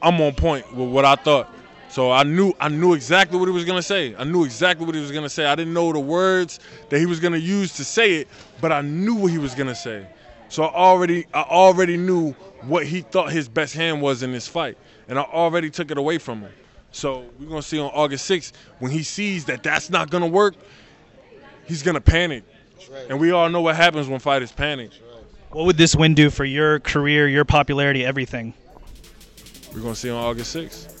I'm 0.00 0.20
on 0.20 0.34
point 0.34 0.74
with 0.74 0.88
what 0.88 1.04
I 1.04 1.16
thought 1.16 1.52
So 1.90 2.10
I 2.10 2.22
knew 2.22 2.54
I 2.58 2.70
knew 2.70 2.94
exactly 2.94 3.38
what 3.38 3.46
he 3.46 3.52
was 3.52 3.66
gonna 3.66 3.82
say. 3.82 4.16
I 4.16 4.24
knew 4.24 4.44
exactly 4.44 4.86
what 4.86 4.94
he 4.94 5.00
was 5.02 5.12
gonna 5.12 5.28
say. 5.28 5.44
I 5.44 5.54
didn't 5.54 5.74
know 5.74 5.92
the 5.92 6.00
words 6.00 6.60
that 6.88 6.98
he 6.98 7.04
was 7.04 7.20
gonna 7.20 7.36
use 7.36 7.76
to 7.76 7.84
say 7.84 8.14
it, 8.14 8.28
but 8.62 8.72
I 8.72 8.80
knew 8.80 9.16
what 9.16 9.30
he 9.30 9.36
was 9.36 9.54
gonna 9.54 9.74
say. 9.74 10.06
So 10.48 10.64
I 10.64 10.74
already 10.74 11.26
I 11.34 11.42
already 11.42 11.98
knew 11.98 12.32
what 12.62 12.86
he 12.86 13.02
thought 13.02 13.30
his 13.30 13.48
best 13.50 13.74
hand 13.74 14.00
was 14.00 14.22
in 14.22 14.32
this 14.32 14.48
fight, 14.48 14.78
and 15.08 15.18
I 15.18 15.22
already 15.24 15.68
took 15.68 15.90
it 15.90 15.98
away 15.98 16.16
from 16.16 16.40
him. 16.40 16.52
So 16.92 17.24
we're 17.38 17.46
gonna 17.46 17.62
see 17.62 17.80
on 17.80 17.90
August 17.90 18.30
6th 18.30 18.52
when 18.78 18.92
he 18.92 19.02
sees 19.02 19.46
that 19.46 19.62
that's 19.62 19.90
not 19.90 20.10
gonna 20.10 20.26
work, 20.26 20.54
he's 21.66 21.82
gonna 21.82 22.00
panic, 22.00 22.44
and 23.08 23.18
we 23.18 23.30
all 23.30 23.48
know 23.48 23.62
what 23.62 23.76
happens 23.76 24.08
when 24.08 24.20
fighters 24.20 24.52
panic. 24.52 24.90
What 25.50 25.66
would 25.66 25.76
this 25.76 25.96
win 25.96 26.14
do 26.14 26.30
for 26.30 26.44
your 26.44 26.80
career, 26.80 27.28
your 27.28 27.44
popularity, 27.44 28.04
everything? 28.04 28.54
We're 29.74 29.80
gonna 29.80 29.94
see 29.94 30.10
on 30.10 30.22
August 30.22 30.54
6th. 30.54 30.92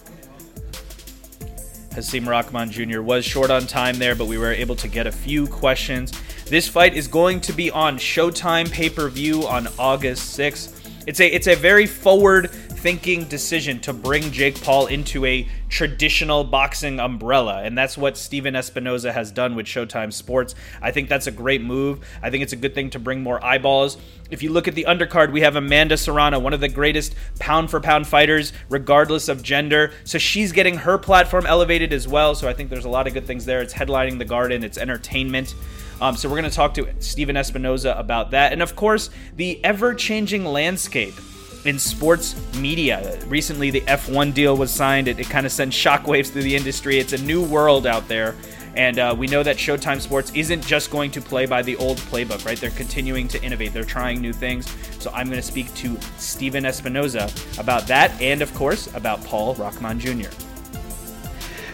Hasim 1.94 2.26
Rahman 2.26 2.70
Jr. 2.70 3.02
was 3.02 3.22
short 3.22 3.50
on 3.50 3.66
time 3.66 3.98
there, 3.98 4.14
but 4.14 4.26
we 4.26 4.38
were 4.38 4.50
able 4.50 4.74
to 4.76 4.88
get 4.88 5.06
a 5.06 5.12
few 5.12 5.46
questions. 5.46 6.12
This 6.46 6.66
fight 6.66 6.94
is 6.94 7.06
going 7.06 7.40
to 7.42 7.52
be 7.52 7.70
on 7.70 7.98
Showtime 7.98 8.70
pay 8.70 8.88
per 8.88 9.08
view 9.10 9.46
on 9.46 9.68
August 9.78 10.38
6th. 10.38 10.78
It's 11.06 11.20
a 11.20 11.26
it's 11.26 11.48
a 11.48 11.54
very 11.54 11.86
forward 11.86 12.50
thinking 12.82 13.22
decision 13.26 13.78
to 13.78 13.92
bring 13.92 14.32
Jake 14.32 14.60
Paul 14.60 14.88
into 14.88 15.24
a 15.24 15.46
traditional 15.68 16.42
boxing 16.42 16.98
umbrella. 16.98 17.62
And 17.62 17.78
that's 17.78 17.96
what 17.96 18.16
Stephen 18.16 18.54
Espinoza 18.54 19.12
has 19.12 19.30
done 19.30 19.54
with 19.54 19.66
Showtime 19.66 20.12
Sports. 20.12 20.56
I 20.82 20.90
think 20.90 21.08
that's 21.08 21.28
a 21.28 21.30
great 21.30 21.62
move. 21.62 22.00
I 22.24 22.30
think 22.30 22.42
it's 22.42 22.52
a 22.52 22.56
good 22.56 22.74
thing 22.74 22.90
to 22.90 22.98
bring 22.98 23.22
more 23.22 23.42
eyeballs. 23.44 23.98
If 24.32 24.42
you 24.42 24.50
look 24.50 24.66
at 24.66 24.74
the 24.74 24.86
undercard, 24.88 25.30
we 25.30 25.42
have 25.42 25.54
Amanda 25.54 25.96
Serrano, 25.96 26.40
one 26.40 26.52
of 26.52 26.58
the 26.58 26.68
greatest 26.68 27.14
pound 27.38 27.70
for 27.70 27.78
pound 27.78 28.08
fighters, 28.08 28.52
regardless 28.68 29.28
of 29.28 29.44
gender. 29.44 29.92
So 30.02 30.18
she's 30.18 30.50
getting 30.50 30.74
her 30.78 30.98
platform 30.98 31.46
elevated 31.46 31.92
as 31.92 32.08
well. 32.08 32.34
So 32.34 32.48
I 32.48 32.52
think 32.52 32.68
there's 32.68 32.84
a 32.84 32.90
lot 32.90 33.06
of 33.06 33.14
good 33.14 33.28
things 33.28 33.44
there. 33.44 33.62
It's 33.62 33.72
headlining 33.72 34.18
the 34.18 34.24
garden, 34.24 34.64
it's 34.64 34.76
entertainment. 34.76 35.54
Um, 36.00 36.16
so 36.16 36.28
we're 36.28 36.40
going 36.40 36.50
to 36.50 36.56
talk 36.56 36.74
to 36.74 36.88
Stephen 36.98 37.36
Espinoza 37.36 37.96
about 37.96 38.32
that. 38.32 38.52
And 38.52 38.60
of 38.60 38.74
course, 38.74 39.08
the 39.36 39.64
ever 39.64 39.94
changing 39.94 40.44
landscape 40.44 41.14
in 41.64 41.78
sports 41.78 42.34
media. 42.56 43.18
Recently, 43.26 43.70
the 43.70 43.82
F1 43.82 44.34
deal 44.34 44.56
was 44.56 44.70
signed. 44.70 45.08
It, 45.08 45.18
it 45.18 45.28
kind 45.28 45.46
of 45.46 45.52
sends 45.52 45.76
shockwaves 45.76 46.30
through 46.30 46.42
the 46.42 46.56
industry. 46.56 46.98
It's 46.98 47.12
a 47.12 47.18
new 47.18 47.44
world 47.44 47.86
out 47.86 48.08
there. 48.08 48.34
And 48.74 48.98
uh, 48.98 49.14
we 49.16 49.26
know 49.26 49.42
that 49.42 49.56
Showtime 49.56 50.00
Sports 50.00 50.32
isn't 50.34 50.64
just 50.64 50.90
going 50.90 51.10
to 51.10 51.20
play 51.20 51.44
by 51.44 51.60
the 51.62 51.76
old 51.76 51.98
playbook, 51.98 52.44
right? 52.46 52.58
They're 52.58 52.70
continuing 52.70 53.28
to 53.28 53.42
innovate. 53.42 53.72
They're 53.72 53.84
trying 53.84 54.20
new 54.20 54.32
things. 54.32 54.74
So 54.98 55.10
I'm 55.12 55.26
going 55.26 55.40
to 55.40 55.46
speak 55.46 55.72
to 55.74 55.98
Stephen 56.16 56.64
Espinoza 56.64 57.58
about 57.58 57.86
that 57.88 58.18
and, 58.20 58.40
of 58.40 58.52
course, 58.54 58.94
about 58.94 59.22
Paul 59.24 59.54
Rahman 59.56 60.00
Jr. 60.00 60.30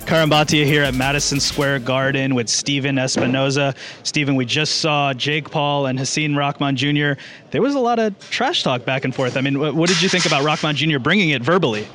Karan 0.08 0.30
Bhatia 0.30 0.64
here 0.64 0.84
at 0.84 0.94
Madison 0.94 1.38
Square 1.38 1.80
Garden 1.80 2.34
with 2.34 2.48
Stephen 2.48 2.96
Espinoza. 2.96 3.76
Stephen, 4.04 4.36
we 4.36 4.46
just 4.46 4.76
saw 4.76 5.12
Jake 5.12 5.50
Paul 5.50 5.84
and 5.84 5.98
Hasim 5.98 6.34
Rahman 6.34 6.76
Jr. 6.76 7.20
There 7.50 7.60
was 7.60 7.74
a 7.74 7.78
lot 7.78 7.98
of 7.98 8.18
trash 8.30 8.62
talk 8.62 8.86
back 8.86 9.04
and 9.04 9.14
forth. 9.14 9.36
I 9.36 9.42
mean, 9.42 9.58
what, 9.58 9.86
did 9.86 10.00
you 10.00 10.08
think 10.08 10.24
about 10.24 10.44
Rahman 10.44 10.76
Jr. 10.76 10.98
bringing 10.98 11.28
it 11.28 11.42
verbally? 11.42 11.86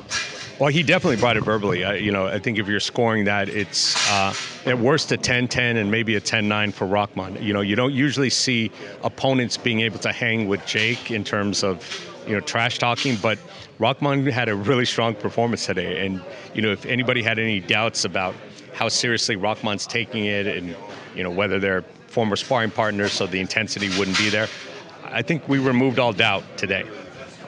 Well, 0.60 0.68
he 0.68 0.84
definitely 0.84 1.16
brought 1.16 1.36
it 1.36 1.42
verbally. 1.42 1.84
I, 1.84 1.96
you 1.96 2.12
know, 2.12 2.26
I 2.26 2.38
think 2.38 2.56
if 2.56 2.68
you're 2.68 2.78
scoring 2.78 3.24
that, 3.24 3.48
it's 3.48 3.96
uh, 4.12 4.32
at 4.64 4.78
worst 4.78 5.10
a 5.10 5.16
10-10 5.16 5.76
and 5.76 5.90
maybe 5.90 6.14
a 6.14 6.20
10-9 6.20 6.72
for 6.72 6.86
Rahman. 6.86 7.42
You 7.42 7.52
know, 7.52 7.62
you 7.62 7.74
don't 7.74 7.92
usually 7.92 8.30
see 8.30 8.70
opponents 9.02 9.56
being 9.56 9.80
able 9.80 9.98
to 9.98 10.12
hang 10.12 10.46
with 10.46 10.64
Jake 10.66 11.10
in 11.10 11.24
terms 11.24 11.64
of 11.64 11.82
you 12.26 12.34
know 12.34 12.40
trash 12.40 12.78
talking, 12.78 13.16
but 13.16 13.38
Rahman 13.78 14.26
had 14.26 14.48
a 14.48 14.54
really 14.54 14.84
strong 14.84 15.14
performance 15.14 15.66
today. 15.66 16.06
And 16.06 16.22
you 16.54 16.62
know, 16.62 16.72
if 16.72 16.86
anybody 16.86 17.22
had 17.22 17.38
any 17.38 17.60
doubts 17.60 18.04
about 18.04 18.34
how 18.72 18.88
seriously 18.88 19.36
Rahman's 19.36 19.86
taking 19.86 20.24
it, 20.24 20.46
and 20.46 20.74
you 21.14 21.22
know 21.22 21.30
whether 21.30 21.58
they're 21.58 21.82
former 22.08 22.36
sparring 22.36 22.70
partners, 22.70 23.12
so 23.12 23.26
the 23.26 23.40
intensity 23.40 23.88
wouldn't 23.98 24.18
be 24.18 24.28
there, 24.28 24.48
I 25.04 25.22
think 25.22 25.48
we 25.48 25.58
removed 25.58 25.98
all 25.98 26.12
doubt 26.12 26.44
today. 26.56 26.84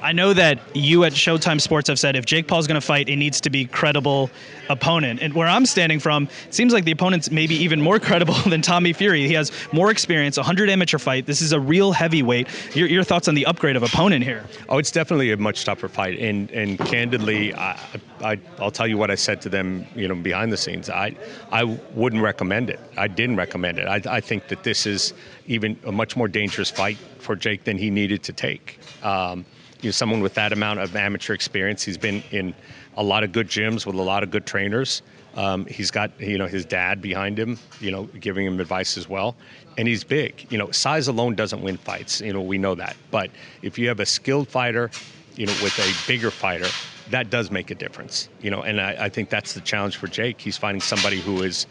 I 0.03 0.13
know 0.13 0.33
that 0.33 0.59
you 0.75 1.05
at 1.05 1.13
Showtime 1.13 1.61
Sports 1.61 1.89
have 1.89 1.99
said 1.99 2.17
if 2.17 2.25
Jake 2.27 2.47
Paul's 2.47 2.67
going 2.67 2.81
to 2.81 2.87
fight, 2.87 3.09
it 3.09 3.17
needs 3.17 3.41
to 3.43 3.51
be 3.51 3.65
credible 3.65 4.31
opponent. 4.69 5.21
And 5.23 5.33
where 5.35 5.49
I'm 5.49 5.67
standing 5.67 6.01
from, 6.01 6.29
it 6.47 6.55
seems 6.55 6.73
like 6.73 6.85
the 6.85 6.93
opponent's 6.93 7.31
maybe 7.31 7.55
even 7.55 7.81
more 7.81 7.99
credible 8.09 8.35
than 8.35 8.63
Tommy 8.63 8.93
Fury. 8.93 9.27
He 9.27 9.35
has 9.35 9.53
more 9.73 9.91
experience, 9.91 10.37
100 10.37 10.71
amateur 10.71 10.99
fight. 10.99 11.27
This 11.27 11.41
is 11.41 11.53
a 11.53 11.61
real 11.61 11.93
heavyweight. 11.93 12.49
Your, 12.77 12.89
your 12.89 13.05
thoughts 13.05 13.29
on 13.29 13.35
the 13.35 13.47
upgrade 13.47 13.77
of 13.77 13.83
opponent 13.83 14.25
here? 14.25 14.45
Oh, 14.69 14.79
it's 14.79 14.91
definitely 14.91 15.33
a 15.33 15.37
much 15.37 15.65
tougher 15.65 15.89
fight. 15.89 16.19
And 16.19 16.51
and 16.51 16.79
candidly, 16.79 17.55
I, 17.55 17.79
I 18.23 18.39
I'll 18.59 18.71
tell 18.71 18.87
you 18.87 18.99
what 18.99 19.11
I 19.11 19.15
said 19.15 19.41
to 19.43 19.49
them, 19.49 19.87
you 19.95 20.09
know, 20.09 20.15
behind 20.15 20.53
the 20.53 20.57
scenes. 20.57 20.91
I 20.91 21.17
I 21.51 21.65
wouldn't 21.95 22.23
recommend 22.23 22.71
it. 22.71 22.81
I 22.97 23.09
didn't 23.09 23.37
recommend 23.37 23.79
it. 23.79 23.87
I, 23.87 24.01
I 24.17 24.21
think 24.21 24.49
that 24.49 24.63
this 24.63 24.87
is 24.87 25.15
even 25.47 25.79
a 25.85 25.93
much 25.93 26.17
more 26.17 26.29
dangerous 26.29 26.71
fight 26.71 26.99
for 27.19 27.37
Jake 27.37 27.65
than 27.65 27.79
he 27.79 27.91
needed 27.91 28.23
to 28.25 28.33
take. 28.33 28.79
Um, 29.03 29.45
you 29.87 29.91
know, 29.91 29.93
someone 29.93 30.21
with 30.21 30.35
that 30.35 30.53
amount 30.53 30.81
of 30.81 30.97
amateur 30.97 31.33
experience. 31.33 31.85
He's 31.85 31.97
been 31.97 32.21
in 32.33 32.53
a 32.97 33.05
lot 33.05 33.23
of 33.23 33.31
good 33.31 33.47
gyms 33.47 33.87
with 33.87 33.95
a 33.95 34.03
lot 34.03 34.25
of 34.25 34.33
good 34.33 34.45
trainers. 34.45 35.01
Um, 35.37 35.65
he's 35.67 35.93
got 35.93 36.11
you 36.21 36.39
know 36.39 36.49
his 36.49 36.65
dad 36.65 37.01
behind 37.01 37.39
him, 37.39 37.57
you 37.79 37.93
know, 37.93 38.05
giving 38.19 38.45
him 38.45 38.59
advice 38.59 38.99
as 38.99 39.09
well, 39.09 39.37
and 39.79 39.87
he's 39.87 40.03
big. 40.03 40.45
You 40.51 40.59
know, 40.59 40.73
size 40.73 41.07
alone 41.07 41.37
doesn't 41.37 41.63
win 41.63 41.77
fights. 41.77 42.21
You 42.21 42.33
know, 42.33 42.43
we 42.43 42.59
know 42.59 42.75
that. 42.75 42.97
But 43.13 43.31
if 43.63 43.79
you 43.79 43.87
have 43.87 44.01
a 44.01 44.07
skilled 44.07 44.49
fighter, 44.49 44.91
you 45.37 45.47
know, 45.47 45.55
with 45.63 45.79
a 45.79 46.09
bigger 46.09 46.33
fighter, 46.33 46.67
that 47.11 47.31
does 47.31 47.53
make 47.53 47.71
a 47.71 47.77
difference. 47.77 48.29
You 48.41 48.51
know, 48.51 48.63
and 48.63 48.81
I, 48.81 49.05
I 49.05 49.09
think 49.09 49.31
that's 49.31 49.53
the 49.53 49.61
challenge 49.61 49.99
for 49.99 50.09
Jake. 50.09 50.41
He's 50.41 50.57
finding 50.57 50.81
somebody 50.81 51.21
who 51.21 51.43
is 51.43 51.69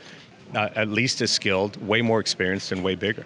uh, 0.54 0.69
at 0.78 0.88
least 0.88 1.19
as 1.21 1.32
skilled, 1.32 1.86
way 1.86 2.01
more 2.01 2.21
experienced, 2.21 2.71
and 2.71 2.82
way 2.82 2.95
bigger. 2.95 3.25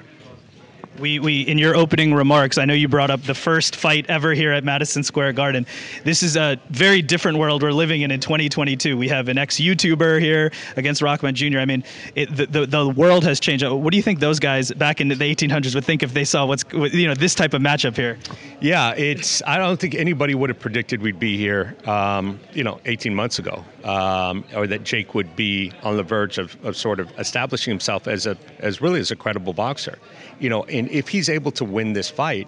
We, 1.00 1.20
we 1.20 1.42
in 1.42 1.58
your 1.58 1.76
opening 1.76 2.14
remarks, 2.14 2.58
I 2.58 2.66
know 2.66 2.74
you 2.74 2.88
brought 2.88 3.10
up 3.10 3.22
the 3.24 3.34
first 3.34 3.76
fight 3.76 4.06
ever 4.10 4.34
here 4.34 4.52
at 4.52 4.64
Madison 4.64 5.04
Square 5.04 5.34
Garden. 5.34 5.66
This 6.04 6.22
is 6.24 6.36
a 6.36 6.60
very 6.70 7.02
different 7.02 7.38
world 7.38 7.64
we're 7.64 7.72
living 7.72 8.02
in 8.02 8.12
in 8.12 8.20
2022. 8.20 8.98
We 8.98 9.08
have 9.08 9.30
an 9.30 9.38
ex-YouTuber 9.38 10.20
here 10.20 10.52
against 10.76 11.02
Rahman 11.02 11.36
Jr. 11.36 11.60
I 11.60 11.66
mean, 11.66 11.84
it, 12.16 12.36
the, 12.36 12.46
the, 12.46 12.66
the 12.66 12.90
world 12.90 13.24
has 13.24 13.40
changed. 13.40 13.66
What 13.66 13.92
do 13.92 13.98
you 13.98 14.04
think 14.04 14.20
those 14.20 14.40
guys 14.40 14.72
back 14.74 15.00
in 15.00 15.08
the 15.08 15.16
1800s 15.16 15.74
would 15.74 15.86
think 15.86 16.04
if 16.04 16.14
they 16.14 16.26
saw 16.26 16.46
what's 16.46 16.66
you 16.74 17.08
know 17.08 17.16
this 17.16 17.34
type 17.34 17.54
of 17.54 17.62
matchup 17.62 17.96
here? 17.96 18.18
Yeah, 18.60 18.94
it's. 18.96 19.42
I 19.48 19.58
don't 19.58 19.80
think 19.80 19.96
anybody 19.96 20.36
would 20.36 20.50
have 20.50 20.60
predicted 20.60 21.02
we'd 21.02 21.20
be 21.20 21.38
here, 21.38 21.76
um, 21.86 22.40
you 22.54 22.64
know, 22.64 22.80
18 22.86 23.16
months 23.16 23.40
ago, 23.40 23.64
um, 23.84 24.44
or 24.54 24.68
that 24.68 24.84
Jake 24.84 25.14
would 25.16 25.36
be 25.36 25.72
on 25.84 25.96
the 25.96 26.04
verge 26.04 26.38
of, 26.38 26.58
of 26.66 26.76
sort 26.76 27.00
of 27.00 27.10
establishing 27.18 27.72
himself 27.72 28.08
as 28.08 28.26
a 28.26 28.38
as 28.60 28.82
really 28.82 29.00
as 29.00 29.12
a 29.12 29.16
credible 29.16 29.54
boxer. 29.54 29.98
You 30.40 30.50
know, 30.50 30.64
if 30.89 31.08
he's 31.08 31.30
able 31.30 31.52
to 31.54 31.65
win 31.65 31.93
this 31.93 32.10
fight, 32.10 32.47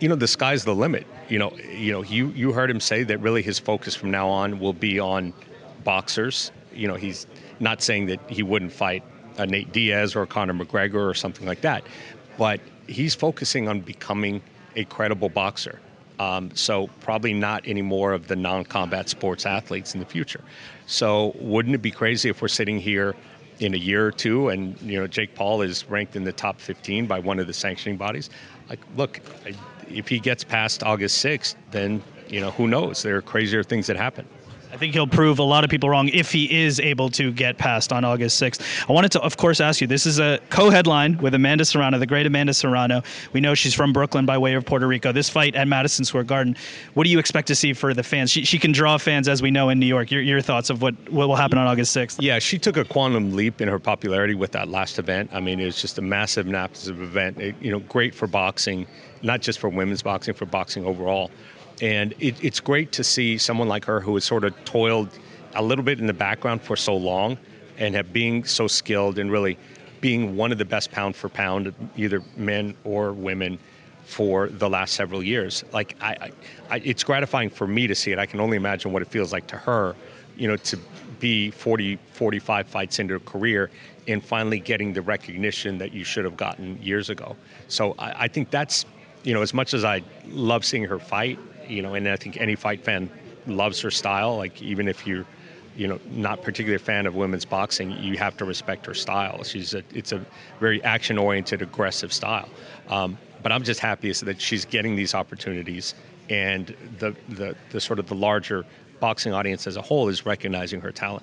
you 0.00 0.08
know, 0.08 0.14
the 0.14 0.28
sky's 0.28 0.64
the 0.64 0.74
limit. 0.74 1.06
You 1.28 1.38
know, 1.38 1.56
you 1.70 1.92
know, 1.92 2.02
you 2.02 2.28
you 2.28 2.52
heard 2.52 2.70
him 2.70 2.80
say 2.80 3.02
that 3.04 3.18
really 3.18 3.42
his 3.42 3.58
focus 3.58 3.94
from 3.94 4.10
now 4.10 4.28
on 4.28 4.60
will 4.60 4.72
be 4.72 4.98
on 4.98 5.32
boxers. 5.84 6.52
You 6.72 6.88
know, 6.88 6.94
he's 6.94 7.26
not 7.60 7.82
saying 7.82 8.06
that 8.06 8.20
he 8.28 8.42
wouldn't 8.42 8.72
fight 8.72 9.02
a 9.36 9.46
Nate 9.46 9.72
Diaz 9.72 10.16
or 10.16 10.26
Conor 10.26 10.54
McGregor 10.54 11.08
or 11.08 11.14
something 11.14 11.46
like 11.46 11.60
that, 11.62 11.84
but 12.36 12.60
he's 12.86 13.14
focusing 13.14 13.68
on 13.68 13.80
becoming 13.80 14.40
a 14.76 14.84
credible 14.84 15.28
boxer. 15.28 15.80
Um, 16.18 16.50
so 16.54 16.88
probably 17.00 17.32
not 17.32 17.62
any 17.64 17.82
more 17.82 18.12
of 18.12 18.26
the 18.26 18.34
non-combat 18.34 19.08
sports 19.08 19.46
athletes 19.46 19.94
in 19.94 20.00
the 20.00 20.06
future. 20.06 20.42
So 20.86 21.36
wouldn't 21.38 21.74
it 21.76 21.82
be 21.82 21.92
crazy 21.92 22.28
if 22.28 22.42
we're 22.42 22.48
sitting 22.48 22.80
here 22.80 23.14
in 23.60 23.74
a 23.74 23.78
year 23.78 24.06
or 24.06 24.12
two, 24.12 24.48
and 24.48 24.80
you 24.80 24.98
know 24.98 25.06
Jake 25.06 25.34
Paul 25.34 25.62
is 25.62 25.88
ranked 25.88 26.16
in 26.16 26.24
the 26.24 26.32
top 26.32 26.60
15 26.60 27.06
by 27.06 27.18
one 27.18 27.38
of 27.38 27.46
the 27.46 27.52
sanctioning 27.52 27.96
bodies. 27.96 28.30
Like, 28.68 28.80
look, 28.96 29.20
if 29.88 30.08
he 30.08 30.18
gets 30.18 30.44
past 30.44 30.82
August 30.82 31.24
6th, 31.24 31.54
then 31.70 32.02
you 32.28 32.40
know 32.40 32.50
who 32.50 32.68
knows? 32.68 33.02
There 33.02 33.16
are 33.16 33.22
crazier 33.22 33.62
things 33.62 33.86
that 33.86 33.96
happen. 33.96 34.26
I 34.70 34.76
think 34.76 34.92
he'll 34.92 35.06
prove 35.06 35.38
a 35.38 35.44
lot 35.44 35.64
of 35.64 35.70
people 35.70 35.88
wrong 35.88 36.08
if 36.08 36.30
he 36.30 36.64
is 36.64 36.78
able 36.78 37.08
to 37.10 37.32
get 37.32 37.56
past 37.56 37.92
on 37.92 38.04
August 38.04 38.40
6th. 38.40 38.88
I 38.88 38.92
wanted 38.92 39.12
to, 39.12 39.22
of 39.22 39.36
course, 39.36 39.60
ask 39.60 39.80
you 39.80 39.86
this 39.86 40.04
is 40.04 40.18
a 40.18 40.38
co 40.50 40.68
headline 40.68 41.16
with 41.18 41.34
Amanda 41.34 41.64
Serrano, 41.64 41.98
the 41.98 42.06
great 42.06 42.26
Amanda 42.26 42.52
Serrano. 42.52 43.02
We 43.32 43.40
know 43.40 43.54
she's 43.54 43.72
from 43.72 43.92
Brooklyn 43.92 44.26
by 44.26 44.36
way 44.36 44.54
of 44.54 44.66
Puerto 44.66 44.86
Rico. 44.86 45.10
This 45.10 45.30
fight 45.30 45.54
at 45.54 45.66
Madison 45.68 46.04
Square 46.04 46.24
Garden, 46.24 46.54
what 46.94 47.04
do 47.04 47.10
you 47.10 47.18
expect 47.18 47.48
to 47.48 47.54
see 47.54 47.72
for 47.72 47.94
the 47.94 48.02
fans? 48.02 48.30
She, 48.30 48.44
she 48.44 48.58
can 48.58 48.72
draw 48.72 48.98
fans, 48.98 49.26
as 49.26 49.40
we 49.40 49.50
know, 49.50 49.70
in 49.70 49.78
New 49.78 49.86
York. 49.86 50.10
Your, 50.10 50.20
your 50.20 50.42
thoughts 50.42 50.68
of 50.68 50.82
what, 50.82 50.94
what 51.10 51.28
will 51.28 51.36
happen 51.36 51.56
on 51.56 51.66
August 51.66 51.96
6th? 51.96 52.18
Yeah, 52.20 52.38
she 52.38 52.58
took 52.58 52.76
a 52.76 52.84
quantum 52.84 53.34
leap 53.34 53.62
in 53.62 53.68
her 53.68 53.78
popularity 53.78 54.34
with 54.34 54.52
that 54.52 54.68
last 54.68 54.98
event. 54.98 55.30
I 55.32 55.40
mean, 55.40 55.60
it 55.60 55.64
was 55.64 55.80
just 55.80 55.98
a 55.98 56.02
massive, 56.02 56.46
massive 56.46 57.00
event. 57.00 57.40
It, 57.40 57.54
you 57.60 57.70
know, 57.70 57.80
great 57.80 58.14
for 58.14 58.26
boxing, 58.26 58.86
not 59.22 59.40
just 59.40 59.58
for 59.58 59.70
women's 59.70 60.02
boxing, 60.02 60.34
for 60.34 60.44
boxing 60.44 60.84
overall. 60.84 61.30
And 61.80 62.14
it, 62.18 62.42
it's 62.42 62.60
great 62.60 62.92
to 62.92 63.04
see 63.04 63.38
someone 63.38 63.68
like 63.68 63.84
her 63.84 64.00
who 64.00 64.14
has 64.14 64.24
sort 64.24 64.44
of 64.44 64.52
toiled 64.64 65.10
a 65.54 65.62
little 65.62 65.84
bit 65.84 66.00
in 66.00 66.06
the 66.06 66.12
background 66.12 66.62
for 66.62 66.76
so 66.76 66.96
long 66.96 67.38
and 67.78 67.94
have 67.94 68.12
being 68.12 68.44
so 68.44 68.66
skilled 68.66 69.18
and 69.18 69.30
really 69.30 69.56
being 70.00 70.36
one 70.36 70.52
of 70.52 70.58
the 70.58 70.64
best 70.64 70.90
pound 70.90 71.16
for 71.16 71.28
pound, 71.28 71.72
either 71.96 72.22
men 72.36 72.74
or 72.84 73.12
women, 73.12 73.58
for 74.08 74.48
the 74.48 74.70
last 74.70 74.94
several 74.94 75.22
years. 75.22 75.64
Like 75.72 75.94
I, 76.00 76.30
I, 76.70 76.76
it's 76.78 77.04
gratifying 77.04 77.50
for 77.50 77.66
me 77.66 77.86
to 77.86 77.94
see 77.94 78.10
it. 78.10 78.18
I 78.18 78.24
can 78.24 78.40
only 78.40 78.56
imagine 78.56 78.90
what 78.90 79.02
it 79.02 79.08
feels 79.08 79.34
like 79.34 79.46
to 79.48 79.56
her, 79.58 79.94
you 80.34 80.48
know, 80.48 80.56
to 80.56 80.78
be 81.20 81.50
40, 81.50 81.98
45 82.12 82.66
fights 82.66 82.98
into 83.00 83.16
a 83.16 83.20
career 83.20 83.70
and 84.06 84.24
finally 84.24 84.60
getting 84.60 84.94
the 84.94 85.02
recognition 85.02 85.76
that 85.76 85.92
you 85.92 86.04
should 86.04 86.24
have 86.24 86.38
gotten 86.38 86.80
years 86.82 87.10
ago. 87.10 87.36
So 87.68 87.94
I, 87.98 88.24
I 88.24 88.28
think 88.28 88.50
that's, 88.50 88.86
you 89.24 89.34
know, 89.34 89.42
as 89.42 89.52
much 89.52 89.74
as 89.74 89.84
I 89.84 90.02
love 90.28 90.64
seeing 90.64 90.84
her 90.84 90.98
fight, 90.98 91.38
you 91.68 91.82
know, 91.82 91.94
and 91.94 92.08
I 92.08 92.16
think 92.16 92.36
any 92.36 92.54
fight 92.54 92.84
fan 92.84 93.10
loves 93.46 93.80
her 93.80 93.90
style, 93.90 94.36
like 94.36 94.60
even 94.62 94.88
if 94.88 95.06
you're, 95.06 95.24
you 95.76 95.86
know, 95.86 96.00
not 96.10 96.42
particularly 96.42 96.76
a 96.76 96.84
fan 96.84 97.06
of 97.06 97.14
women's 97.14 97.44
boxing, 97.44 97.92
you 97.92 98.18
have 98.18 98.36
to 98.38 98.44
respect 98.44 98.84
her 98.86 98.94
style. 98.94 99.44
She's 99.44 99.74
a, 99.74 99.82
it's 99.94 100.12
a 100.12 100.24
very 100.60 100.82
action-oriented, 100.82 101.62
aggressive 101.62 102.12
style. 102.12 102.48
Um, 102.88 103.16
but 103.42 103.52
I'm 103.52 103.62
just 103.62 103.80
happy 103.80 104.12
that 104.12 104.40
she's 104.40 104.64
getting 104.64 104.96
these 104.96 105.14
opportunities, 105.14 105.94
and 106.28 106.74
the, 106.98 107.14
the, 107.28 107.54
the 107.70 107.80
sort 107.80 107.98
of 107.98 108.08
the 108.08 108.16
larger 108.16 108.64
boxing 108.98 109.32
audience 109.32 109.66
as 109.66 109.76
a 109.76 109.82
whole 109.82 110.08
is 110.08 110.26
recognizing 110.26 110.80
her 110.80 110.90
talent. 110.90 111.22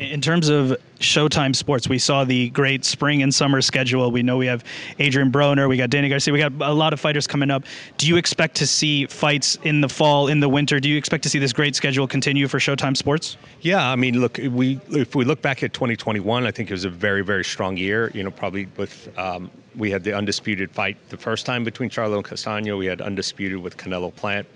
In 0.00 0.22
terms 0.22 0.48
of 0.48 0.78
Showtime 1.00 1.54
Sports, 1.54 1.86
we 1.86 1.98
saw 1.98 2.24
the 2.24 2.48
great 2.50 2.86
spring 2.86 3.22
and 3.22 3.34
summer 3.34 3.60
schedule. 3.60 4.10
We 4.10 4.22
know 4.22 4.38
we 4.38 4.46
have 4.46 4.64
Adrian 4.98 5.30
Broner, 5.30 5.68
we 5.68 5.76
got 5.76 5.90
Danny 5.90 6.08
Garcia, 6.08 6.32
we 6.32 6.38
got 6.38 6.52
a 6.62 6.72
lot 6.72 6.94
of 6.94 7.00
fighters 7.00 7.26
coming 7.26 7.50
up. 7.50 7.64
Do 7.98 8.08
you 8.08 8.16
expect 8.16 8.56
to 8.56 8.66
see 8.66 9.04
fights 9.04 9.58
in 9.62 9.82
the 9.82 9.90
fall, 9.90 10.28
in 10.28 10.40
the 10.40 10.48
winter? 10.48 10.80
Do 10.80 10.88
you 10.88 10.96
expect 10.96 11.22
to 11.24 11.28
see 11.28 11.38
this 11.38 11.52
great 11.52 11.76
schedule 11.76 12.06
continue 12.06 12.48
for 12.48 12.58
Showtime 12.58 12.96
Sports? 12.96 13.36
Yeah, 13.60 13.90
I 13.90 13.94
mean, 13.94 14.22
look, 14.22 14.38
we 14.38 14.80
if 14.88 15.14
we 15.14 15.26
look 15.26 15.42
back 15.42 15.62
at 15.62 15.74
2021, 15.74 16.46
I 16.46 16.50
think 16.50 16.70
it 16.70 16.72
was 16.72 16.86
a 16.86 16.90
very, 16.90 17.22
very 17.22 17.44
strong 17.44 17.76
year. 17.76 18.10
You 18.14 18.22
know, 18.22 18.30
probably 18.30 18.68
with 18.78 19.10
um, 19.18 19.50
we 19.76 19.90
had 19.90 20.02
the 20.02 20.16
undisputed 20.16 20.70
fight 20.70 20.96
the 21.10 21.18
first 21.18 21.44
time 21.44 21.62
between 21.62 21.90
Charlo 21.90 22.16
and 22.16 22.24
Castaño. 22.24 22.78
We 22.78 22.86
had 22.86 23.02
undisputed 23.02 23.58
with 23.58 23.76
Canelo 23.76 24.16
Plant, 24.16 24.46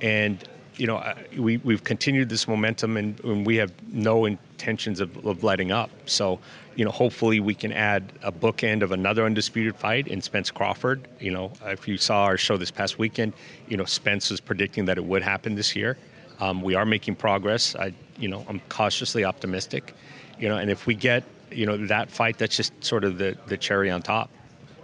and 0.00 0.42
you 0.76 0.86
know, 0.86 1.14
we, 1.36 1.56
we've 1.58 1.84
continued 1.84 2.28
this 2.28 2.46
momentum 2.46 2.96
and, 2.96 3.18
and 3.24 3.46
we 3.46 3.56
have 3.56 3.72
no 3.92 4.26
intentions 4.26 5.00
of, 5.00 5.24
of, 5.26 5.42
letting 5.42 5.72
up. 5.72 5.90
So, 6.06 6.38
you 6.74 6.84
know, 6.84 6.90
hopefully 6.90 7.40
we 7.40 7.54
can 7.54 7.72
add 7.72 8.12
a 8.22 8.30
bookend 8.30 8.82
of 8.82 8.92
another 8.92 9.24
undisputed 9.24 9.76
fight 9.76 10.06
in 10.08 10.20
Spence 10.20 10.50
Crawford. 10.50 11.08
You 11.18 11.30
know, 11.30 11.52
if 11.64 11.88
you 11.88 11.96
saw 11.96 12.24
our 12.24 12.36
show 12.36 12.56
this 12.56 12.70
past 12.70 12.98
weekend, 12.98 13.32
you 13.68 13.76
know, 13.76 13.84
Spence 13.84 14.30
was 14.30 14.40
predicting 14.40 14.84
that 14.86 14.98
it 14.98 15.04
would 15.04 15.22
happen 15.22 15.54
this 15.54 15.74
year. 15.74 15.96
Um, 16.40 16.60
we 16.60 16.74
are 16.74 16.84
making 16.84 17.16
progress. 17.16 17.74
I, 17.76 17.94
you 18.18 18.28
know, 18.28 18.44
I'm 18.48 18.60
cautiously 18.68 19.24
optimistic. 19.24 19.94
You 20.38 20.48
know, 20.48 20.58
and 20.58 20.70
if 20.70 20.86
we 20.86 20.94
get, 20.94 21.24
you 21.50 21.64
know, 21.64 21.78
that 21.86 22.10
fight, 22.10 22.36
that's 22.36 22.56
just 22.56 22.72
sort 22.84 23.04
of 23.04 23.16
the, 23.16 23.36
the 23.46 23.56
cherry 23.56 23.90
on 23.90 24.02
top. 24.02 24.30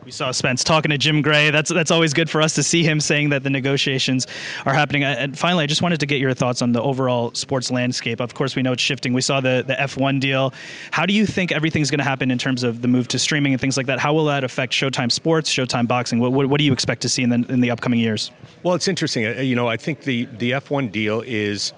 We 0.05 0.11
saw 0.11 0.33
Spence 0.33 0.65
talking 0.65 0.91
to 0.91 0.99
Jim 0.99 1.23
Gray. 1.23 1.51
That's 1.51 1.71
that's 1.71 1.93
always 1.93 2.13
good 2.13 2.29
for 2.29 2.43
us 2.43 2.55
to 2.55 2.63
see 2.65 2.83
him 2.83 2.99
saying 3.01 3.29
that 3.29 3.45
the 3.45 3.51
negotiations 3.51 4.27
are 4.67 4.75
happening. 4.75 5.05
And 5.05 5.39
finally, 5.39 5.63
I 5.63 5.67
just 5.69 5.81
wanted 5.81 6.01
to 6.01 6.07
get 6.07 6.19
your 6.19 6.35
thoughts 6.35 6.61
on 6.61 6.73
the 6.73 6.83
overall 6.83 7.33
sports 7.35 7.71
landscape. 7.71 8.21
Of 8.21 8.35
course, 8.35 8.57
we 8.57 8.63
know 8.63 8.73
it's 8.73 8.83
shifting. 8.83 9.13
We 9.13 9.21
saw 9.21 9.41
the 9.41 9.63
the 9.65 9.75
F1 9.75 10.19
deal. 10.19 10.53
How 10.91 11.07
do 11.07 11.15
you 11.15 11.25
think 11.25 11.53
everything's 11.53 11.89
going 11.89 12.01
to 12.01 12.05
happen 12.05 12.33
in 12.33 12.39
terms 12.39 12.65
of 12.65 12.83
the 12.83 12.89
move 12.89 13.07
to 13.09 13.19
streaming 13.19 13.53
and 13.53 13.61
things 13.61 13.77
like 13.77 13.87
that? 13.87 14.01
How 14.01 14.13
will 14.13 14.25
that 14.25 14.43
affect 14.43 14.73
Showtime 14.73 15.13
Sports, 15.13 15.49
Showtime 15.49 15.87
Boxing? 15.87 16.19
What 16.19 16.33
what, 16.33 16.49
what 16.49 16.59
do 16.59 16.65
you 16.65 16.73
expect 16.73 17.01
to 17.03 17.09
see 17.09 17.23
in 17.23 17.31
the 17.31 17.45
in 17.49 17.61
the 17.61 17.71
upcoming 17.71 18.01
years? 18.01 18.33
Well, 18.65 18.75
it's 18.75 18.89
interesting. 18.89 19.27
Uh, 19.27 19.41
you 19.41 19.55
know, 19.55 19.69
I 19.69 19.77
think 19.77 20.03
the 20.03 20.25
the 20.39 20.51
F1 20.53 20.91
deal 20.91 21.23
is 21.25 21.73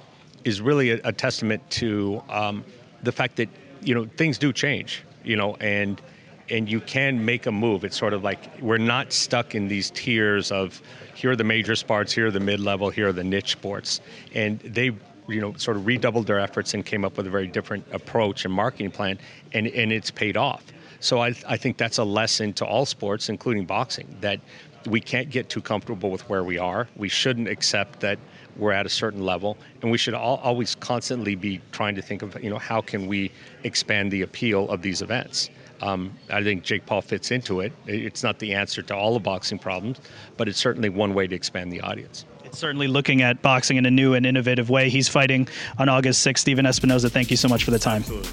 is 0.44 0.62
really 0.62 0.92
a, 0.92 1.00
a 1.04 1.12
testament 1.12 1.62
to 1.72 2.22
um, 2.30 2.64
the 3.02 3.12
fact 3.12 3.36
that 3.36 3.50
you 3.82 3.94
know 3.94 4.06
things 4.16 4.38
do 4.38 4.50
change. 4.50 5.04
You 5.24 5.36
know, 5.36 5.56
and 5.56 6.00
and 6.50 6.68
you 6.68 6.80
can 6.80 7.24
make 7.24 7.46
a 7.46 7.52
move. 7.52 7.84
It's 7.84 7.96
sort 7.96 8.12
of 8.12 8.22
like 8.22 8.50
we're 8.60 8.78
not 8.78 9.12
stuck 9.12 9.54
in 9.54 9.68
these 9.68 9.90
tiers 9.90 10.52
of 10.52 10.80
here 11.14 11.30
are 11.30 11.36
the 11.36 11.44
major 11.44 11.74
sports, 11.76 12.12
here 12.12 12.26
are 12.26 12.30
the 12.30 12.40
mid-level, 12.40 12.90
here 12.90 13.08
are 13.08 13.12
the 13.12 13.24
niche 13.24 13.52
sports, 13.52 14.00
and 14.34 14.60
they 14.60 14.90
you 15.26 15.40
know 15.40 15.54
sort 15.54 15.76
of 15.76 15.86
redoubled 15.86 16.26
their 16.26 16.40
efforts 16.40 16.74
and 16.74 16.84
came 16.84 17.04
up 17.04 17.16
with 17.16 17.26
a 17.26 17.30
very 17.30 17.46
different 17.46 17.86
approach 17.92 18.44
and 18.44 18.52
marketing 18.52 18.90
plan, 18.90 19.18
and 19.52 19.66
and 19.68 19.92
it's 19.92 20.10
paid 20.10 20.36
off. 20.36 20.64
So 21.00 21.22
I 21.22 21.34
I 21.46 21.56
think 21.56 21.76
that's 21.76 21.98
a 21.98 22.04
lesson 22.04 22.52
to 22.54 22.66
all 22.66 22.86
sports, 22.86 23.28
including 23.28 23.64
boxing, 23.64 24.14
that 24.20 24.40
we 24.86 25.00
can't 25.00 25.30
get 25.30 25.48
too 25.48 25.62
comfortable 25.62 26.10
with 26.10 26.28
where 26.28 26.44
we 26.44 26.58
are. 26.58 26.88
We 26.96 27.08
shouldn't 27.08 27.48
accept 27.48 28.00
that 28.00 28.18
we're 28.56 28.72
at 28.72 28.86
a 28.86 28.90
certain 28.90 29.24
level, 29.24 29.56
and 29.82 29.90
we 29.90 29.98
should 29.98 30.14
all, 30.14 30.36
always 30.38 30.74
constantly 30.74 31.34
be 31.34 31.60
trying 31.72 31.94
to 31.94 32.02
think 32.02 32.22
of 32.22 32.42
you 32.42 32.50
know 32.50 32.58
how 32.58 32.80
can 32.80 33.06
we 33.06 33.30
expand 33.62 34.10
the 34.10 34.22
appeal 34.22 34.68
of 34.68 34.82
these 34.82 35.00
events. 35.02 35.50
Um, 35.80 36.12
I 36.30 36.42
think 36.42 36.62
Jake 36.62 36.86
Paul 36.86 37.02
fits 37.02 37.30
into 37.30 37.60
it. 37.60 37.72
It's 37.86 38.22
not 38.22 38.38
the 38.38 38.54
answer 38.54 38.82
to 38.82 38.94
all 38.94 39.14
the 39.14 39.20
boxing 39.20 39.58
problems, 39.58 40.00
but 40.36 40.48
it's 40.48 40.58
certainly 40.58 40.88
one 40.88 41.14
way 41.14 41.26
to 41.26 41.34
expand 41.34 41.72
the 41.72 41.80
audience. 41.80 42.24
It's 42.44 42.58
certainly 42.58 42.86
looking 42.86 43.22
at 43.22 43.42
boxing 43.42 43.76
in 43.76 43.86
a 43.86 43.90
new 43.90 44.14
and 44.14 44.24
innovative 44.24 44.70
way. 44.70 44.88
He's 44.88 45.08
fighting 45.08 45.48
on 45.78 45.88
August 45.88 46.26
6th. 46.26 46.38
Stephen 46.38 46.64
Espinoza, 46.64 47.10
thank 47.10 47.30
you 47.30 47.36
so 47.36 47.48
much 47.48 47.64
for 47.64 47.70
the 47.70 47.78
time. 47.78 48.02
Absolutely. 48.02 48.30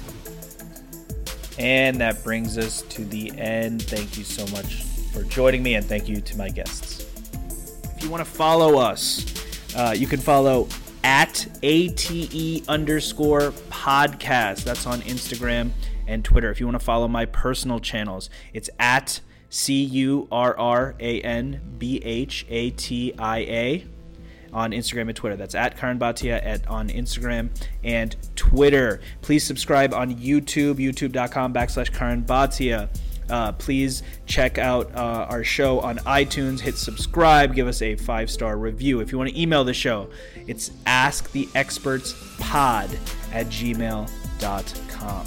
And 1.58 2.00
that 2.00 2.24
brings 2.24 2.56
us 2.56 2.82
to 2.82 3.04
the 3.04 3.36
end. 3.38 3.82
Thank 3.82 4.16
you 4.16 4.24
so 4.24 4.46
much 4.54 4.82
for 5.12 5.22
joining 5.24 5.62
me, 5.62 5.74
and 5.74 5.84
thank 5.84 6.08
you 6.08 6.20
to 6.20 6.36
my 6.36 6.48
guests. 6.48 7.06
If 7.96 8.02
you 8.02 8.10
want 8.10 8.24
to 8.24 8.30
follow 8.30 8.78
us, 8.78 9.24
uh, 9.76 9.94
you 9.96 10.06
can 10.06 10.20
follow 10.20 10.68
at 11.04 11.46
ATE 11.62 12.68
underscore 12.68 13.52
podcast. 13.70 14.64
That's 14.64 14.86
on 14.86 15.02
Instagram 15.02 15.70
and 16.06 16.24
Twitter. 16.24 16.50
If 16.50 16.60
you 16.60 16.66
want 16.66 16.78
to 16.78 16.84
follow 16.84 17.08
my 17.08 17.24
personal 17.24 17.80
channels, 17.80 18.30
it's 18.52 18.70
at 18.78 19.20
C 19.50 19.82
U 19.82 20.28
R 20.32 20.58
R 20.58 20.94
A 20.98 21.20
N 21.20 21.60
B 21.78 22.00
H 22.04 22.46
A 22.48 22.70
T 22.70 23.14
I 23.18 23.38
A 23.38 23.86
on 24.52 24.72
Instagram 24.72 25.08
and 25.08 25.16
Twitter. 25.16 25.36
That's 25.36 25.54
at 25.54 25.78
Karan 25.78 25.98
Bhatia 25.98 26.44
at 26.44 26.66
on 26.68 26.88
Instagram 26.88 27.48
and 27.82 28.14
Twitter. 28.36 29.00
Please 29.20 29.44
subscribe 29.44 29.94
on 29.94 30.14
YouTube, 30.14 30.74
youtube.com 30.74 31.54
backslash 31.54 31.92
Karan 31.92 32.22
Bhatia. 32.22 32.88
Uh, 33.30 33.52
please 33.52 34.02
check 34.26 34.58
out 34.58 34.92
uh, 34.94 35.26
our 35.30 35.44
show 35.44 35.80
on 35.80 35.96
iTunes. 35.98 36.60
Hit 36.60 36.76
subscribe. 36.76 37.54
Give 37.54 37.66
us 37.66 37.80
a 37.80 37.96
five 37.96 38.30
star 38.30 38.58
review. 38.58 39.00
If 39.00 39.10
you 39.12 39.18
want 39.18 39.30
to 39.30 39.40
email 39.40 39.64
the 39.64 39.74
show, 39.74 40.10
it's 40.46 40.68
asktheexpertspod 40.86 42.92
at 43.32 43.46
gmail.com. 43.46 45.26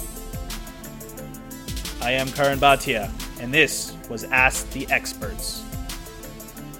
I 2.06 2.12
am 2.12 2.28
Karan 2.28 2.60
Bhatia, 2.60 3.10
and 3.40 3.52
this 3.52 3.92
was 4.08 4.22
Ask 4.22 4.70
the 4.70 4.86
Experts. 4.92 5.64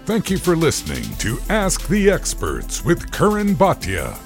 Thank 0.05 0.31
you 0.31 0.39
for 0.39 0.55
listening 0.55 1.03
to 1.17 1.41
Ask 1.49 1.89
the 1.89 2.13
Experts 2.13 2.85
with 2.85 3.11
Karan 3.11 3.57
Bhatia. 3.57 4.17